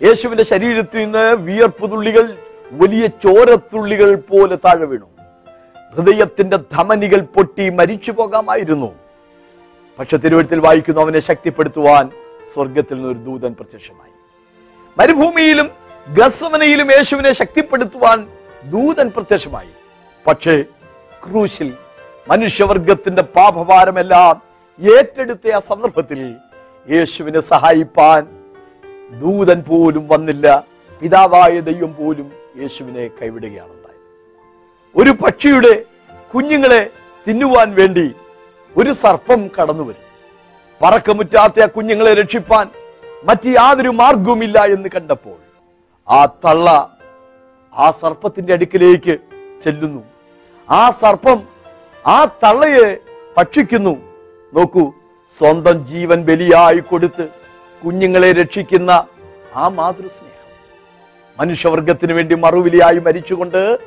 [0.07, 2.37] യേശുവിന്റെ ശരീരത്തിൽ നിന്ന് വിയർപ്പ് തുള്ളികൾ
[2.71, 5.09] വലിയ ചോരത്തുള്ളികൾ പോലെ താഴെ വീണു.
[5.95, 8.95] ഹൃദയത്തിന്റെ ധമനികൾ പൊട്ടി മരിച്ചു പോകാമായിരുന്നു.
[9.99, 12.11] പക്ഷെ തിരുവഴുത്തിൽ വായിക്കുന്നു അവനെ ശക്തിപ്പെടുത്തുവാൻ
[12.53, 14.11] സ്വർഗത്തിൽ നിന്ന് ഒരു ദൂതൻ പ്രത്യക്ഷമായി.
[14.97, 15.69] മരുഭൂമിയിലും
[16.09, 18.27] ഗസവനയിലും യേശുവിനെ ശക്തിപ്പെടുത്തുവാൻ
[18.63, 19.69] ദൂതൻ പ്രത്യക്ഷമായി.
[20.27, 20.63] പക്ഷേ
[21.29, 21.73] ക്രൂശിൽ
[22.27, 24.35] മനുഷ്യവർഗത്തിന്റെ പാപഭാരമെല്ലാം
[24.79, 26.19] ഏറ്റെടുത്ത ആ സന്ദർഭത്തിൽ
[26.87, 28.21] യേശുവിനെ സഹായിപ്പാൻ
[29.13, 30.45] ദൂതൻ പോലും വന്നില്ല
[31.01, 34.07] പിതാവായ ദൈവം പോലും യേശുവിനെ കൈവിടുകയാണ് ഉണ്ടായത്
[34.95, 35.73] ഒരു പക്ഷിയുടെ
[36.33, 36.81] കുഞ്ഞുങ്ങളെ
[37.27, 38.05] തിന്നുവാൻ വേണ്ടി
[38.75, 40.05] ഒരു സർപ്പം കടന്നു വരും.
[40.81, 42.65] പറക്കമുറ്റാത്ത ആ കുഞ്ഞുങ്ങളെ രക്ഷിപ്പാൻ
[43.25, 45.37] മറ്റ് യാതൊരു മാർഗവുമില്ല എന്ന് കണ്ടപ്പോൾ
[46.07, 46.67] ആ തള്ള
[47.73, 49.13] ആ സർപ്പത്തിന്റെ അടുക്കിലേക്ക്
[49.63, 50.01] ചെല്ലുന്നു.
[50.69, 51.39] ആ സർപ്പം
[52.05, 52.97] ആ തള്ളയെ
[53.37, 53.97] ഭക്ഷിക്കുന്നു.
[54.53, 54.91] നോക്കൂ
[55.37, 57.29] സ്വന്തം ജീവൻ ബലിയായി കൊടുത്ത്
[57.85, 59.05] കുഞ്ഞുങ്ങളെ രക്ഷിക്കുന്ന
[59.55, 60.37] ആ മാതൃസ്നേഹം.
[61.39, 63.79] മനുഷ്യവർഗത്തിന് വേണ്ടി മറുവിലിയായി മരിച്ചുകൊണ്ട്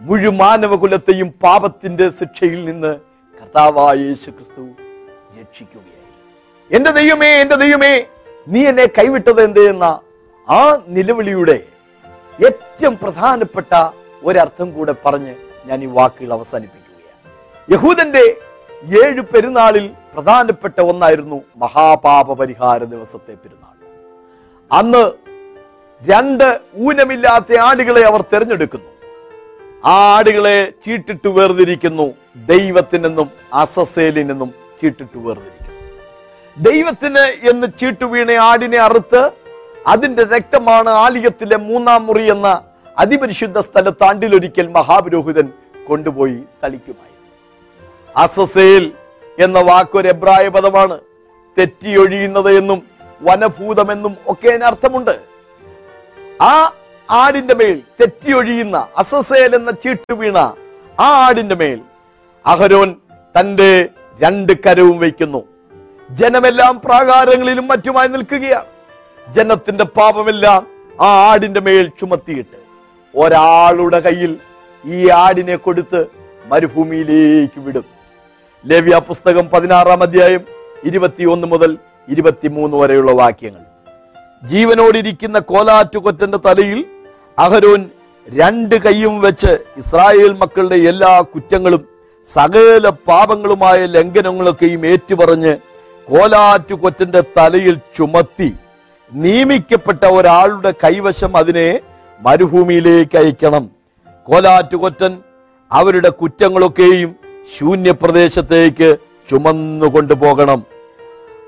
[0.00, 2.96] മുഴുമാനവകുലത്തെയും പാപത്തിന്റെ ശിക്ഷയിൽ നിന്ന്
[3.40, 4.60] കർത്താവായ യേശു ക്രിസ്തു
[5.40, 6.06] രക്ഷിക്കുകയായി.
[6.70, 8.06] എന്റെ ദൈവമേ എന്റെ ദൈവമേ
[8.48, 9.60] നീ എന്നെ കൈവിട്ടത് എന്ത്?
[9.60, 10.00] എന്ന
[10.48, 11.62] ആ നിലവിളിയുടെ
[12.46, 13.90] ഏറ്റവും പ്രധാനപ്പെട്ട
[14.24, 15.34] ഒരർത്ഥം കൂടെ പറഞ്ഞ്
[15.66, 16.79] ഞാൻ ഈ വാക്കുകൾ അവസാനിപ്പിക്കുകയാണ്
[17.72, 18.36] യഹൂദന്റെ
[19.04, 23.76] ഏഴ് പെരുന്നാളിൽ പ്രധാനപ്പെട്ട ഒന്നായിരുന്നു മഹാപാപ പരിഹാര ദിവസത്തെ പെരുന്നാൾ.
[24.72, 25.12] അന്ന്
[26.02, 28.90] രണ്ട് ഊനമില്ലാത്ത ആടുകളെ അവർ തിരഞ്ഞെടുക്കുന്നു.
[29.84, 32.14] ആ ആടുകളെ ചീട്ടിട്ട് വേർതിരിക്കുന്നു.
[32.46, 35.80] ദൈവത്തിൽ നിന്നും അസസേലിൽ നിന്നും ചീട്ടിട്ട് വേർതിരിക്കുന്നു.
[36.70, 39.30] ദൈവത്തിന് എന്ന് ചീട്ടു വീണ ആടിനെ അറുത്ത്
[39.86, 42.62] അതിന്റെ രക്തമാണ് ആലിയത്തിലെ മൂന്നാം മുറി എന്ന
[42.98, 45.52] അതിപരിശുദ്ധ സ്ഥലത്ത് ആണ്ടിലൊരിക്കൽ മഹാപുരോഹിതൻ
[45.88, 47.09] കൊണ്ടുപോയി തളിക്കുമായിരുന്നു.
[48.16, 48.92] അസസേൽ
[49.38, 51.00] എന്ന വാക്കൊരു എബ്രായ പദമാണ്.
[51.58, 52.82] തെറ്റിയൊഴിയുന്നത് എന്നും
[53.22, 55.20] വനഭൂതമെന്നും ഒക്കെ അതിന് അർത്ഥമുണ്ട്.
[56.42, 56.72] ആ
[57.10, 60.38] ആടിന്റെ മേൽ തെറ്റിയൊഴിയുന്ന അസസേൽ എന്ന ചീട്ട് വീണ
[61.00, 61.80] ആ ആടിന്റെ മേൽ
[62.46, 62.96] അഹരോൻ
[63.40, 63.88] തന്റെ
[64.22, 65.44] രണ്ട് കരവും വയ്ക്കുന്നു.
[66.10, 68.64] ജനമെല്ലാം പ്രാകാരങ്ങളിലും മറ്റുമായി നിൽക്കുകയാണ്.
[69.34, 70.66] ജനത്തിന്റെ പാപമെല്ലാം
[71.00, 72.60] ആ ആടിന്റെ മേൽ ചുമത്തിയിട്ട്
[73.18, 74.36] ഒരാളുടെ കയ്യിൽ
[74.84, 76.06] ഈ ആടിനെ കൊടുത്ത്
[76.46, 77.99] മരുഭൂമിയിലേക്ക് വിടും.
[78.64, 80.42] ലേവ്യ പുസ്തകം പതിനാറാം അധ്യായം
[80.84, 83.62] ഇരുപത്തിയൊന്ന് മുതൽ ഇരുപത്തിമൂന്ന് വരെയുള്ള വാക്യങ്ങൾ.
[84.42, 86.84] ജീവനോടിരിക്കുന്ന കോലാറ്റുകൊറ്റന്റെ തലയിൽ
[87.38, 87.90] അഹരോൻ
[88.28, 91.88] രണ്ട് കൈയും വെച്ച് ഇസ്രായേൽ മക്കളുടെ എല്ലാ കുറ്റങ്ങളും
[92.28, 95.56] സകല പാപങ്ങളുമായ ലംഘനങ്ങളൊക്കെയും ഏറ്റുപറഞ്ഞ്
[96.08, 98.54] കോലാറ്റുകൊറ്റന്റെ തലയിൽ ചുമത്തി
[99.12, 101.80] നിയമിക്കപ്പെട്ട ഒരാളുടെ കൈവശം അതിനെ
[102.20, 103.70] മരുഭൂമിയിലേക്ക് അയക്കണം.
[104.28, 105.12] കോലാറ്റുകൊറ്റൻ
[105.70, 107.10] അവരുടെ കുറ്റങ്ങളൊക്കെയും
[107.58, 108.96] ശൂന്യപ്രദേശത്തേക്ക്
[109.30, 110.62] ചുമന്നു കൊണ്ടുപോകണം.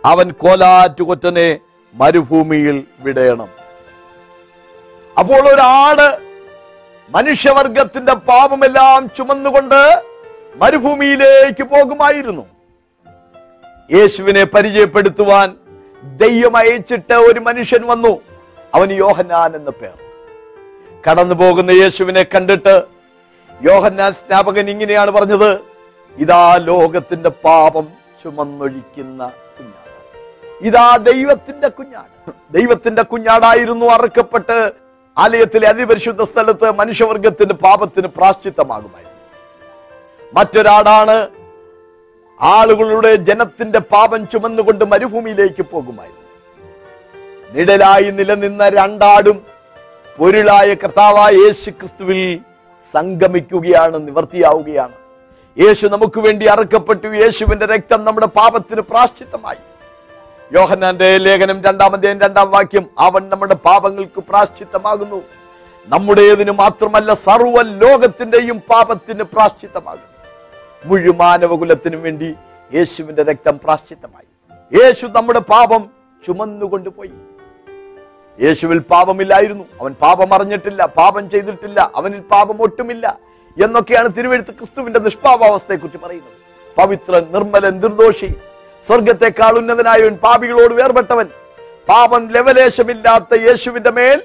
[0.04, 1.58] അവൻ കോലാറ്റുകൊറ്റനെ
[1.94, 3.48] മരുഭൂമിയിൽ വിടയണം.
[5.18, 6.18] അപ്പോൾ ഒരാട്
[7.10, 10.02] മനുഷ്യവർഗത്തിന്റെ പാപമെല്ലാം ചുമന്നുകൊണ്ട്
[10.56, 12.46] മരുഭൂമിയിലേക്ക് പോകുമായിരുന്നു.
[13.92, 15.56] യേശുവിനെ പരിചയപ്പെടുത്തുവാൻ
[16.02, 18.20] ദൈവം അയച്ചിട്ട് ഒരു മനുഷ്യൻ വന്നു.
[18.74, 19.92] അവന് യോഹന്നാൻ എന്ന പേർ.
[21.10, 22.82] കടന്നു പോകുന്ന യേശുവിനെ കണ്ടിട്ട്
[23.62, 25.71] യോഹന്നാൻ സ്നാപകൻ ഇങ്ങനെയാണ് പറഞ്ഞത്.
[26.18, 27.88] ഇതാ ലോകത്തിന്റെ പാപം
[28.24, 29.90] ചുമന്നൊഴിക്കുന്ന കുഞ്ഞാട്.
[30.60, 32.32] ഇതാ ദൈവത്തിന്റെ കുഞ്ഞാട്.
[32.50, 34.72] ദൈവത്തിന്റെ കുഞ്ഞാടായിരുന്നു അറക്കപ്പെട്ട്
[35.18, 39.12] ആലയത്തിലെ അതിപരിശുദ്ധ സ്ഥലത്ത് മനുഷ്യവർഗത്തിന്റെ പാപത്തിന് പ്രാശ്ചിത്തമാകുമായിരുന്നു.
[40.34, 41.28] മറ്റൊരാടാണ്
[42.40, 46.22] ആളുകളുടെ ജനത്തിന്റെ പാപം ചുമന്നുകൊണ്ട് മരുഭൂമിയിലേക്ക് പോകുമായിരുന്നു.
[47.52, 49.42] നിഴലായി നിലനിന്ന രണ്ടാടും
[50.18, 52.40] പൊരുളായ കർത്താവായ യേശു ക്രിസ്തുവിൽ
[52.92, 55.01] സംഗമിക്കുകയാണ് നിവർത്തിയാവുകയാണ്.
[55.58, 57.08] യേശു നമുക്ക് വേണ്ടി അറക്കപ്പെട്ടു.
[57.08, 59.56] യേശുവിന്റെ രക്തം നമ്മുടെ പാപത്തിന് പ്രാശ്ചിത്തമായി.
[60.52, 65.22] യോഹന്നാന്റെ ലേഖനം രണ്ടാമതേയും രണ്ടാം വാക്യം അവൻ നമ്മുടെ പാപങ്ങൾക്ക് പ്രാശ്ചിത്തമാകുന്നു.
[65.86, 70.08] നമ്മുടേതിന് മാത്രമല്ല സർവ ലോകത്തിന്റെയും പാപത്തിന് പ്രാശ്ചിത്തമാകുന്നു.
[70.84, 72.34] മുഴുമാനവകുലത്തിനു വേണ്ടി
[72.74, 74.28] യേശുവിന്റെ രക്തം പ്രാശ്ചിത്തമായി.
[74.82, 75.90] യേശു നമ്മുടെ പാപം
[76.26, 77.12] ചുമന്നുകൊണ്ടുപോയി.
[78.40, 79.64] യേശുവിൽ പാപമില്ലായിരുന്നു.
[79.80, 83.31] അവൻ പാപം അറിഞ്ഞിട്ടില്ല പാപം ചെയ്തിട്ടില്ല അവനിൽ പാപം ഒട്ടുമില്ല.
[83.56, 86.36] എന്നൊക്കെയാണ് തിരുവെഴുത്ത് ക്രിസ്തുവിന്റെ നിഷ്പാപാവസ്ഥയെ കുറിച്ച് പറയുന്നത്.
[86.78, 88.28] പവിത്രൻ നിർമ്മലൻ നിർദോഷി
[88.84, 91.26] സ്വർഗത്തെക്കാൾ ഉന്നതനായവൻ പാപികളോട് വേർപെട്ടവൻ
[91.88, 94.22] പാപം ലവലേശമില്ലാത്ത യേശുവിന്റെ മേൽ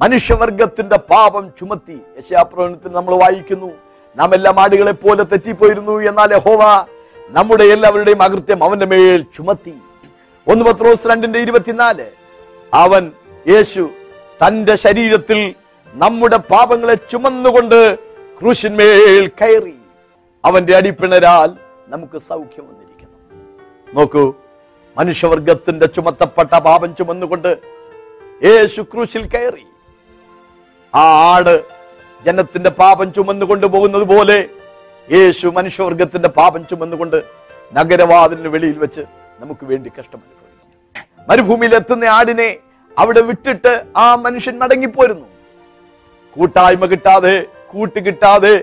[0.00, 3.70] മനുഷ്യവർഗത്തിന്റെ പാപം ചുമത്തി യശാപ്രവണത്തിൽ നമ്മൾ വായിക്കുന്നു
[4.16, 6.62] നാം എല്ലാം ആടുകളെ പോലെ തെറ്റിപ്പോയിരുന്നു എന്നാൽ ഹോവ
[7.30, 9.74] നമ്മുടെ എല്ലാവരുടെയും അകൃത്യം അവന്റെ മേൽ ചുമത്തി.
[10.46, 12.06] ഒന്ന് പത്രോസ് രണ്ടിന്റെ ഇരുപത്തിനാല്
[12.74, 13.12] അവൻ
[13.46, 13.90] യേശു
[14.46, 15.54] തന്റെ ശരീരത്തിൽ
[15.94, 17.98] നമ്മുടെ പാപങ്ങളെ ചുമന്നുകൊണ്ട്
[18.40, 19.76] ക്രൂശിന്മേൽ കയറി
[20.44, 21.50] അവന്റെ അടിപ്പിണരാൽ
[21.88, 23.16] നമുക്ക് സൗഖ്യം വന്നിരിക്കുന്നു.
[23.94, 24.24] നോക്കൂ
[24.98, 27.50] മനുഷ്യവർഗത്തിന്റെ ചുമത്തപ്പെട്ട പാപം ചുമന്നുകൊണ്ട്
[28.44, 29.66] യേശു ക്രൂശിൽ കയറി.
[30.94, 31.54] ആ ആട്
[32.26, 34.38] ജനത്തിന്റെ പാപം ചുമന്നുകൊണ്ട് പോകുന്നത് പോലെ
[35.12, 37.18] യേശു മനുഷ്യവർഗത്തിന്റെ പാപം ചുമന്നുകൊണ്ട്
[37.72, 39.02] നഗരവാതിലിന് വെളിയിൽ വെച്ച്
[39.40, 40.20] നമുക്ക് വേണ്ടി കഷ്ടം
[41.28, 42.56] മരുഭൂമിയിൽ എത്തുന്ന ആടിനെ
[42.98, 45.26] അവിടെ വിട്ടിട്ട് ആ മനുഷ്യൻ മടങ്ങിപ്പോരുന്നു.
[46.36, 47.34] കൂട്ടായ്മ കിട്ടാതെ
[47.70, 48.54] കൂട്ട് കിട്ടാതെ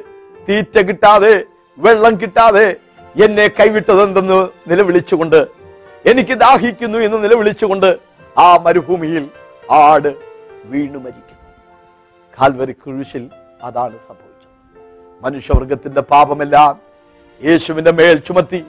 [0.47, 1.33] തീറ്റ കിട്ടാതെ
[1.77, 2.65] വെള്ളം കിട്ടാതെ
[3.15, 4.39] എന്നെ കൈവിട്ടതെന്തെന്ന്
[4.69, 5.39] നിലവിളിച്ചുകൊണ്ട്
[6.05, 7.89] എനിക്ക് ദാഹിക്കുന്നു എന്ന് നിലവിളിച്ചുകൊണ്ട്
[8.35, 9.23] ആ മരുഭൂമിയിൽ
[9.79, 10.09] ആട്
[10.65, 11.29] വീണു മരിക്കുന്നു.
[12.33, 13.23] കാൽവരി കുരിശിൽ
[13.63, 14.49] അതാണ് സംഭവിച്ചത്.
[15.23, 16.73] മനുഷ്യവർഗത്തിന്റെ പാപമെല്ലാം
[17.41, 18.61] യേശുവിന്റെ മേൽ ചുമത്തി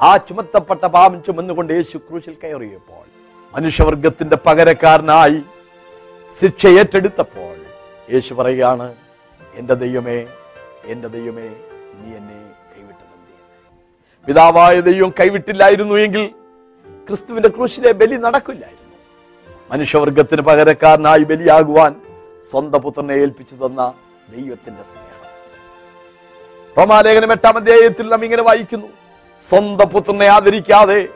[0.00, 3.04] ആ ചുമത്തപ്പെട്ട പാപം ചുമന്നുകൊണ്ട് യേശു ക്രൂശിൽ കയറിയപ്പോൾ
[3.54, 5.40] മനുഷ്യവർഗത്തിന്റെ പകരക്കാരനായി
[6.30, 7.54] ശിക്ഷ ഏറ്റെടുത്തപ്പോൾ
[8.08, 8.88] യേശു പറയുകയാണ്
[9.56, 10.18] എന്റെ ദൈവമേ
[10.84, 11.48] എന്റെ ദൈവമേ
[11.98, 12.38] നീ എന്നെ
[12.72, 13.34] കൈവിട്ടതെന്തേ
[14.28, 16.24] പിതാവായ ദൈവം കൈവിട്ടില്ലായിരുന്നു എങ്കിൽ
[17.08, 18.96] ക്രിസ്തുവിന്റെ ക്രൂശിലെ ബലി നടക്കില്ലായിരുന്നു.
[19.70, 21.92] മനുഷ്യവർഗത്തിന് പകരക്കാരനായി ബലിയാകുവാൻ
[22.50, 23.80] സ്വന്തം പുത്രനെ ഏൽപ്പിച്ചു തന്ന
[24.28, 25.12] ദൈവത്തിന്റെ സ്നേഹം.
[26.76, 28.88] റോമാലേഖനം എട്ടാം അധ്യായത്തിൽ നാം ഇങ്ങനെ വായിക്കുന്നു.
[29.42, 31.08] സ്വന്തം പുത്രനെ ആദരിക്കാതെ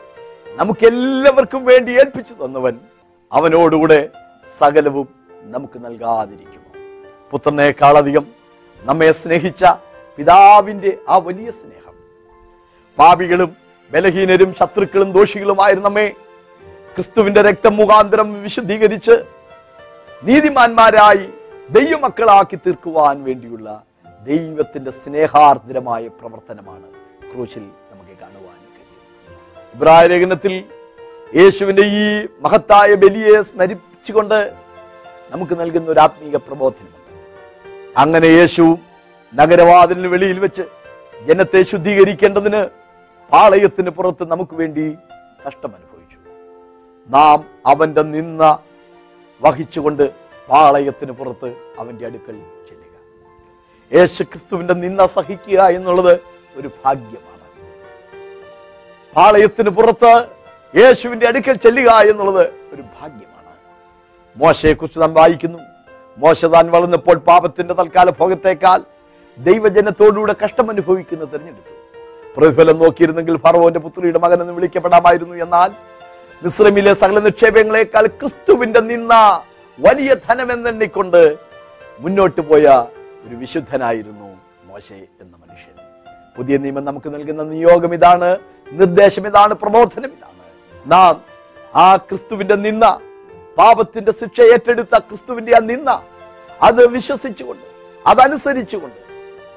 [0.55, 2.75] നമുക്ക് എല്ലാവർക്കും വേണ്ടി ഏൽപ്പിച്ചു തന്നവൻ
[3.31, 3.99] അവനോടുകൂടെ
[4.57, 5.07] സകലവും
[5.41, 6.60] നമുക്ക് നൽകാതിരിക്കുമോ
[7.31, 8.25] പുത്രനേക്കാളധികം
[8.81, 9.63] നമ്മെ സ്നേഹിച്ച
[10.17, 11.95] പിതാവിന്റെ ആ വലിയ സ്നേഹം.
[12.97, 13.51] പാപികളും
[13.91, 16.07] ബലഹീനരും ശത്രുക്കളും ദോഷികളുമായിരുന്ന നമ്മെ
[16.95, 19.15] ക്രിസ്തുവിന്റെ രക്തം മുഖാന്തരം വിശുദ്ധീകരിച്ച്
[20.23, 21.25] നീതിമാന്മാരായി
[21.69, 23.67] ദൈവമക്കളാക്കി തീർക്കുവാൻ വേണ്ടിയുള്ള
[24.25, 26.87] ദൈവത്തിന്റെ സ്നേഹാർദ്രമായ പ്രവർത്തനമാണ്
[27.29, 28.99] ക്രൂശിൽ നമുക്ക് കാണുവാൻ കഴിയും
[29.75, 30.53] ഇബ്രാഹിം ലേഖനത്തിൽ
[31.33, 32.05] യേശുവിന്റെ ഈ
[32.43, 34.39] മഹത്തായ ബലിയെ സ്മരിച്ചുകൊണ്ട്
[35.31, 36.90] നമുക്ക് നൽകുന്ന ഒരു ആത്മീക പ്രബോധനമുണ്ട്
[37.97, 38.77] അങ്ങനെ യേശു
[39.33, 40.61] നഗരവാതിലിന് വെളിയിൽ വെച്ച്
[41.27, 42.67] ജനത്തെ ശുദ്ധീകരിക്കേണ്ടതിന്
[43.31, 44.97] പാളയത്തിന് പുറത്ത് നമുക്ക് വേണ്ടി
[45.47, 46.17] കഷ്ടം അനുഭവിച്ചു.
[47.07, 48.59] നാം അവന്റെ നിന്ന
[49.41, 50.09] വഹിച്ചുകൊണ്ട്
[50.49, 52.35] പാളയത്തിന് പുറത്ത് അവന്റെ അടുക്കൽ
[52.69, 52.95] ചെല്ലുക.
[53.93, 56.19] യേശു ക്രിസ്തുവിന്റെ നിന്ന സഹിക്കുക എന്നുള്ളത്
[56.55, 57.27] ഒരു ഭാഗ്യമാണ്.
[59.15, 60.27] പാളയത്തിന് പുറത്ത്
[60.79, 63.55] യേശുവിന്റെ അടുക്കൽ ചെല്ലുക എന്നുള്ളത് ഒരു ഭാഗ്യമാണ്.
[64.37, 65.59] മോശയെക്കുറിച്ച് നാം വായിക്കുന്നു.
[66.17, 68.81] മോശ താൻ വളർന്നപ്പോൾ പാപത്തിന്റെ തൽക്കാല ഭോഗത്തേക്കാൾ
[69.37, 71.73] ദൈവജനത്തോടുകൂടെ കഷ്ടം അനുഭവിക്കുന്ന തിരഞ്ഞെടുത്തു.
[72.37, 75.71] പ്രതിഫലം നോക്കിയിരുന്നെങ്കിൽ ഫറവോന്റെ പുത്രിയുടെ മകൻ എന്ന് വിളിക്കപ്പെടാമായിരുന്നു എന്നാൽ
[76.43, 79.41] മിശ്രമിലെ സകല നിക്ഷേപങ്ങളെക്കാൾ ക്രിസ്തുവിന്റെ നിന്ന
[79.79, 81.37] വലിയ ധനമെന്നെണ്ണിക്കൊണ്ട്
[81.99, 82.85] മുന്നോട്ട് പോയ
[83.27, 84.29] ഒരു വിശുദ്ധനായിരുന്നു
[84.65, 85.75] മോശെ എന്ന മനുഷ്യൻ.
[86.37, 88.37] പുതിയ നിയമം നമുക്ക് നൽകുന്ന നിയോഗം ഇതാണ്
[88.71, 90.41] നിർദ്ദേശം ഇതാണ് പ്രബോധനം ഇതാണ്.
[90.85, 91.21] നാം
[91.75, 92.99] ആ ക്രിസ്തുവിന്റെ നിന്ന
[93.57, 95.91] പാപത്തിന്റെ ശിക്ഷ ഏറ്റെടുത്ത ക്രിസ്തുവിന്റെ ആ നിന്ന
[96.61, 97.65] അത് വിശ്വസിച്ചുകൊണ്ട്
[98.07, 99.01] അതനുസരിച്ചുകൊണ്ട്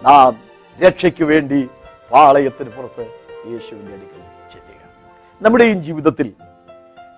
[0.04, 0.33] നാം
[0.78, 1.68] രക്ഷയ്ക്ക് വേണ്ടി
[2.12, 3.04] പാളയത്തിന് പുറത്ത്
[3.52, 4.83] യേശുവിന്റെ അടുക്കൽ ചെല്ലുക
[5.40, 6.28] നമ്മുടെയും ജീവിതത്തിൽ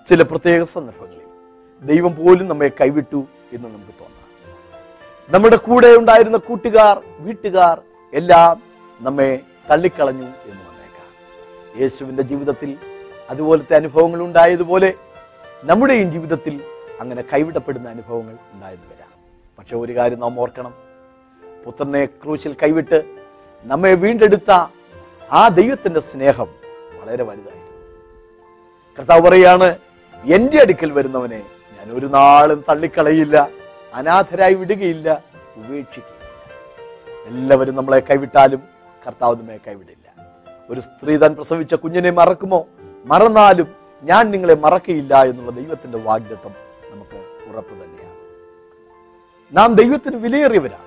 [0.08, 1.22] ചില പ്രത്യേക സന്ദർഭങ്ങളിൽ
[1.82, 3.20] ദൈവം പോലും നമ്മെ കൈവിട്ടു
[3.52, 4.12] എന്ന് നമുക്ക് തോന്നാം.
[5.28, 7.76] നമ്മുടെ കൂടെ ഉണ്ടായിരുന്ന കൂട്ടുകാർ വീട്ടുകാർ
[8.12, 8.62] എല്ലാം
[9.00, 11.08] നമ്മെ തള്ളിക്കളഞ്ഞു എന്ന് വന്നേക്കാം.
[11.80, 12.70] യേശുവിന്റെ ജീവിതത്തിൽ
[13.30, 14.94] അതുപോലത്തെ അനുഭവങ്ങൾ ഉണ്ടായതുപോലെ
[15.64, 16.62] നമ്മുടെയും ജീവിതത്തിൽ
[17.00, 19.08] അങ്ങനെ കൈവിടപ്പെടുന്ന അനുഭവങ്ങൾ ഉണ്ടായെന്ന് വരാം.
[19.58, 20.74] പക്ഷെ ഒരു കാര്യം നാം ഓർക്കണം.
[21.66, 23.02] പുത്രനെ ക്രൂശിൽ കൈവിട്ട്
[23.64, 24.50] നമ്മെ വീണ്ടെടുത്ത
[25.32, 26.46] ആ ദൈവത്തിന്റെ സ്നേഹം
[27.00, 27.66] വളരെ വലുതായിരുന്നു.
[28.98, 29.78] കർത്താവ് പറയാണ്
[30.24, 31.46] എന്റെ അടുക്കൽ വരുന്നവനെ
[31.78, 33.48] ഞാൻ ഒരു നാളും തള്ളിക്കളയില്ല
[33.94, 35.24] അനാഥരായി വിടുകയില്ല
[35.56, 36.16] ഉപേക്ഷിക്കുകയില്ല.
[37.26, 38.62] എല്ലാവരും നമ്മളെ കൈവിട്ടാലും
[39.06, 40.26] കർത്താവ് നമ്മെ കൈവിടില്ല.
[40.70, 42.66] ഒരു സ്ത്രീ താൻ പ്രസവിച്ച കുഞ്ഞിനെ മറക്കുമോ?
[43.04, 46.54] മറന്നാലും ഞാൻ നിങ്ങളെ മറക്കയില്ല എന്നുള്ള ദൈവത്തിന്റെ വാഗ്ദത്വം
[46.90, 48.16] നമുക്ക് ഉറപ്പ് തന്നെയാണ്.
[49.52, 50.82] നാം ദൈവത്തിന് വിലയേറിയവരാണ്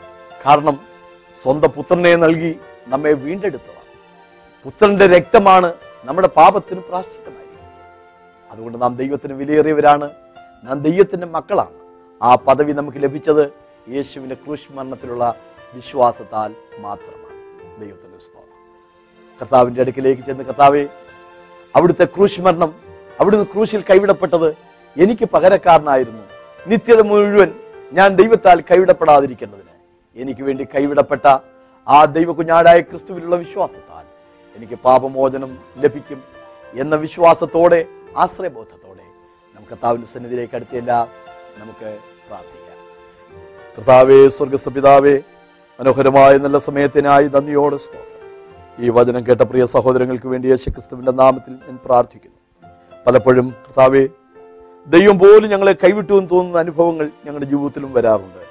[0.45, 0.79] കാരണം
[1.43, 3.79] സ്വന്തം പുത്രനെ നൽകി നമ്മെ വീണ്ടെടുത്തതാണ്
[4.63, 10.11] പുത്രന്റെ രക്തമാണ് നമ്മുടെ പാപത്തിന് പ്രാശ്ചിത്തമായിരിക്കുന്നത് അതുകൊണ്ട് നാം ദൈവത്തിന് വിലയേറിയവരാണ്.
[10.63, 11.73] നാം ദൈവത്തിന്റെ മക്കളാണ്.
[12.21, 13.53] ആ പദവി നമുക്ക് ലഭിച്ചത്
[13.89, 15.35] യേശുവിന്റെ ക്രൂശ് മരണത്തിലുള്ള
[15.73, 17.29] വിശ്വാസത്താൽ മാത്രമാണ്.
[17.79, 18.49] ദൈവത്തിന്റെ സ്തോത്രം.
[19.41, 20.87] കർത്താവിന്റെ അടുക്കിലേക്ക് ചെന്ന് കർത്താവെ
[21.75, 22.88] അവിടുത്തെ ക്രൂശ് മരണം
[23.19, 24.49] അവിടുന്ന് ക്രൂശിൽ കൈവിടപ്പെട്ടത്
[24.97, 26.23] എനിക്ക് പകരക്കാരനായിരുന്നു.
[26.67, 27.49] നിത്യത മുഴുവൻ
[27.93, 29.73] ഞാൻ ദൈവത്താൽ കൈവിടപ്പെടാതിരിക്കേണ്ടതിന്
[30.15, 31.25] എനിക്ക് വേണ്ടി കൈവിടപ്പെട്ട
[31.87, 34.05] ആ ദൈവ കുഞ്ഞാടായ ക്രിസ്തുവിലുള്ള വിശ്വാസത്താൽ
[34.57, 35.51] എനിക്ക് പാപമോചനം
[35.83, 36.19] ലഭിക്കും
[36.73, 37.79] എന്ന വിശ്വാസത്തോടെ
[38.17, 39.05] ആശ്രയബോധത്തോടെ
[39.55, 40.91] നമുക്ക് കർത്താവിന്റെ സന്നിധിയിലേക്ക് അടുത്തില്ല
[41.61, 41.89] നമുക്ക്
[42.27, 42.77] പ്രാർത്ഥിക്കാം.
[43.75, 45.15] കർത്താവേ സ്വർഗസ്ഥ പിതാവേ
[45.79, 48.25] മനോഹരമായ നല്ല സമയത്തിനായി നന്ദിയോട് സ്തോത്രം.
[48.83, 52.38] ഈ വചനം കേട്ട പ്രിയ സഹോദരങ്ങൾക്ക് വേണ്ടി യേശുക്രിസ്തുവിന്റെ നാമത്തിൽ ഞാൻ പ്രാർത്ഥിക്കുന്നു.
[53.09, 54.07] പലപ്പോഴും കർത്താവെ
[54.87, 58.43] ദൈവം പോലും ഞങ്ങളെ കൈവിട്ടു എന്ന് തോന്നുന്ന അനുഭവങ്ങൾ ഞങ്ങളുടെ ജീവിതത്തിലും വരാറുണ്ട്.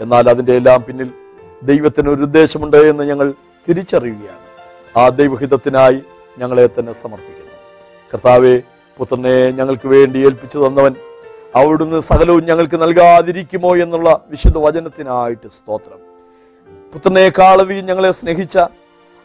[0.00, 1.10] എന്നാൽ അതിന്റെ എല്ലാം പിന്നിൽ
[1.62, 3.34] ദൈവത്തിന് ഒരു ഉദ്ദേശമുണ്ട് എന്ന് ഞങ്ങൾ
[3.68, 4.44] തിരിച്ചറിയുകയാണ്.
[4.98, 6.02] ആ ദൈവഹിതത്തിനായി
[6.38, 7.52] ഞങ്ങളെ തന്നെ സമർപ്പിക്കുന്നു.
[8.14, 8.62] കർത്താവെ
[8.98, 10.94] പുത്രനെ ഞങ്ങൾക്ക് വേണ്ടി ഏൽപ്പിച്ചു തന്നവൻ
[11.54, 15.98] അവിടുന്ന് സകലവും ഞങ്ങൾക്ക് നൽകാതിരിക്കുമോ എന്നുള്ള വിശുദ്ധ വചനത്തിനായിട്ട് സ്തോത്രം.
[16.92, 18.58] പുത്രനേക്കാളധികം ഞങ്ങളെ സ്നേഹിച്ച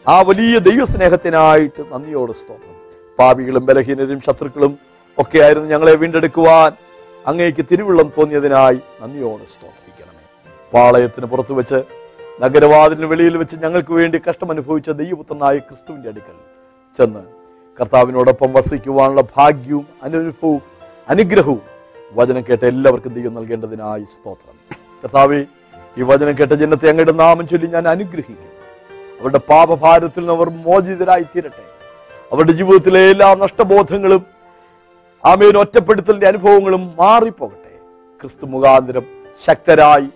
[0.08, 2.79] ആ വലിയ ദൈവസ്നേഹത്തിനായിട്ട് നന്ദിയോട് സ്തോത്രം.
[3.20, 4.78] പാപികളും ബലഹീനരും ശത്രുക്കളും
[5.18, 6.72] ഒക്കെ ആയിരുന്നു ഞങ്ങളെ വീണ്ടെടുക്കുവാൻ
[7.26, 10.24] അങ്ങേക്ക് തിരുവുള്ളം തോന്നിയതിനായി നന്ദിയോടെ സ്തോത്രിക്കണമേ.
[10.74, 11.78] പാളയത്തിന് പുറത്തു വെച്ച്
[12.40, 16.36] നഗരവാതിലിന് വെളിയിൽ വെച്ച് ഞങ്ങൾക്ക് വേണ്ടി കഷ്ടമനുഭവിച്ച ദൈവപുത്രനായ ക്രിസ്തുവിന്റെ അടുക്കൽ
[16.96, 17.22] ചെന്ന്
[17.80, 20.62] കർത്താവിനോടൊപ്പം വസിക്കുവാനുള്ള ഭാഗ്യവും അനുഭവവും
[21.08, 21.62] അനുഗ്രഹവും
[22.12, 24.56] വചനം കേട്ട എല്ലാവർക്കും ദൈവം നൽകേണ്ടതിനായി സ്തോത്രം.
[25.02, 25.40] കർത്താവെ
[25.98, 28.48] ഈ വചനം കേട്ട ജനത്തെ അങ്ങയുടെ നാമം ചൊല്ലി ഞാൻ അനുഗ്രഹിക്കുന്നു.
[29.20, 31.64] അവരുടെ പാപഭാരത്തിൽ നിന്ന് അവർ മോചിതരായി തീരട്ടെ
[32.32, 34.26] അവരുടെ ജീവിതത്തിലെ എല്ലാ നഷ്ടബോധങ്ങളും
[35.24, 37.78] ആമേൻ ഒറ്റപ്പെടുത്തലിന്റെ അനുഭവങ്ങളും മാറിപ്പോകട്ടെ.
[38.20, 39.06] ക്രിസ്തു മുഖാന്തരം
[39.44, 40.08] ശക്തരായി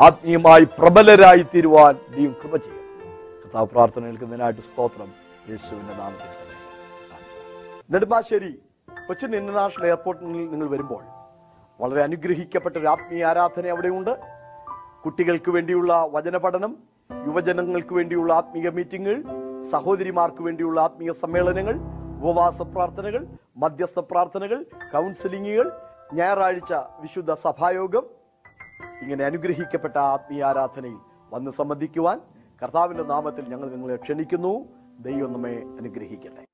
[0.00, 3.42] ആത്മീയമായി പ്രബലരായി തീരുവാൻ നീയും കൃപ ചെയ്യണം.
[3.44, 5.08] കർത്താവ് പ്രാർത്ഥന കേൾക്കുന്നതിനായിട്ട് സ്തോത്രം.
[5.50, 6.28] യേശുവിന്റെ നാമത്തിൽ.
[7.90, 8.52] നെടുമ്പാശ്ശേരി
[9.08, 11.02] കൊച്ചിൻ ഇന്റർനാഷണൽ എയർപോർട്ടിൽ നിങ്ങൾ വരുമ്പോൾ
[11.80, 14.18] വളരെ അനുഗ്രഹിക്കപ്പെട്ട ഒരു ആത്മീയ ആരാധന അവിടെയുണ്ട്.
[15.04, 16.76] കുട്ടികൾക്ക് വേണ്ടിയുള്ള വചന പഠനം
[17.26, 19.22] യുവജനങ്ങൾക്ക് വേണ്ടിയുള്ള ആത്മീയ മീറ്റിങ്ങുകൾ
[19.70, 21.74] സഹോദരിമാർക്ക് വേണ്ടിയുള്ള ആത്മീയ സമ്മേളനങ്ങൾ
[22.18, 25.72] ഉപവാസ പ്രാർത്ഥനകൾ മധ്യസ്ഥ പ്രാർത്ഥനകൾ കൗൺസിലിങ്ങുകൾ
[26.12, 28.02] ഞായറാഴ്ച വിശുദ്ധ സഭായോഗം.
[29.02, 30.96] ഇങ്ങനെ അനുഗ്രഹിക്കപ്പെട്ട ആത്മീയ ആരാധനയിൽ
[31.30, 32.20] വന്ന് സംബന്ധിക്കുവാൻ
[32.62, 34.68] കർത്താവിന്റെ നാമത്തിൽ ഞങ്ങൾ നിങ്ങളെ ക്ഷണിക്കുന്നു.
[35.00, 36.44] ദൈവം നമ്മെ അനുഗ്രഹിക്കട്ടെ.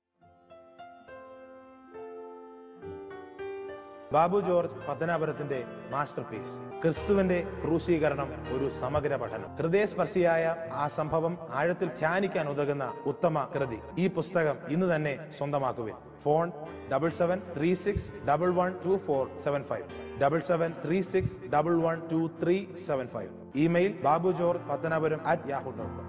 [4.13, 9.49] ബാബു ജോർജ് പത്തനാപുരത്തിന്റെ മാസ്റ്റർ പീസ് ക്രിസ്തുവിന്റെ ക്രൂശീകരണം ഒരു സമഗ്ര പഠനം.
[9.59, 10.45] ഹൃദയസ്പർശിയായ
[10.83, 13.79] ആ സംഭവം ആഴത്തിൽ ധ്യാനിക്കാൻ ഉതകുന്ന ഉത്തമ കൃതി.
[14.03, 15.97] ഈ പുസ്തകം ഇന്ന് തന്നെ സ്വന്തമാക്കുവിൻ.
[16.25, 16.47] Phone
[16.93, 19.87] double seven three six double one two four seven five
[20.23, 23.33] double seven three six double one two three seven five
[23.65, 26.08] email Babu George Pathanapuram at Yahoo dot com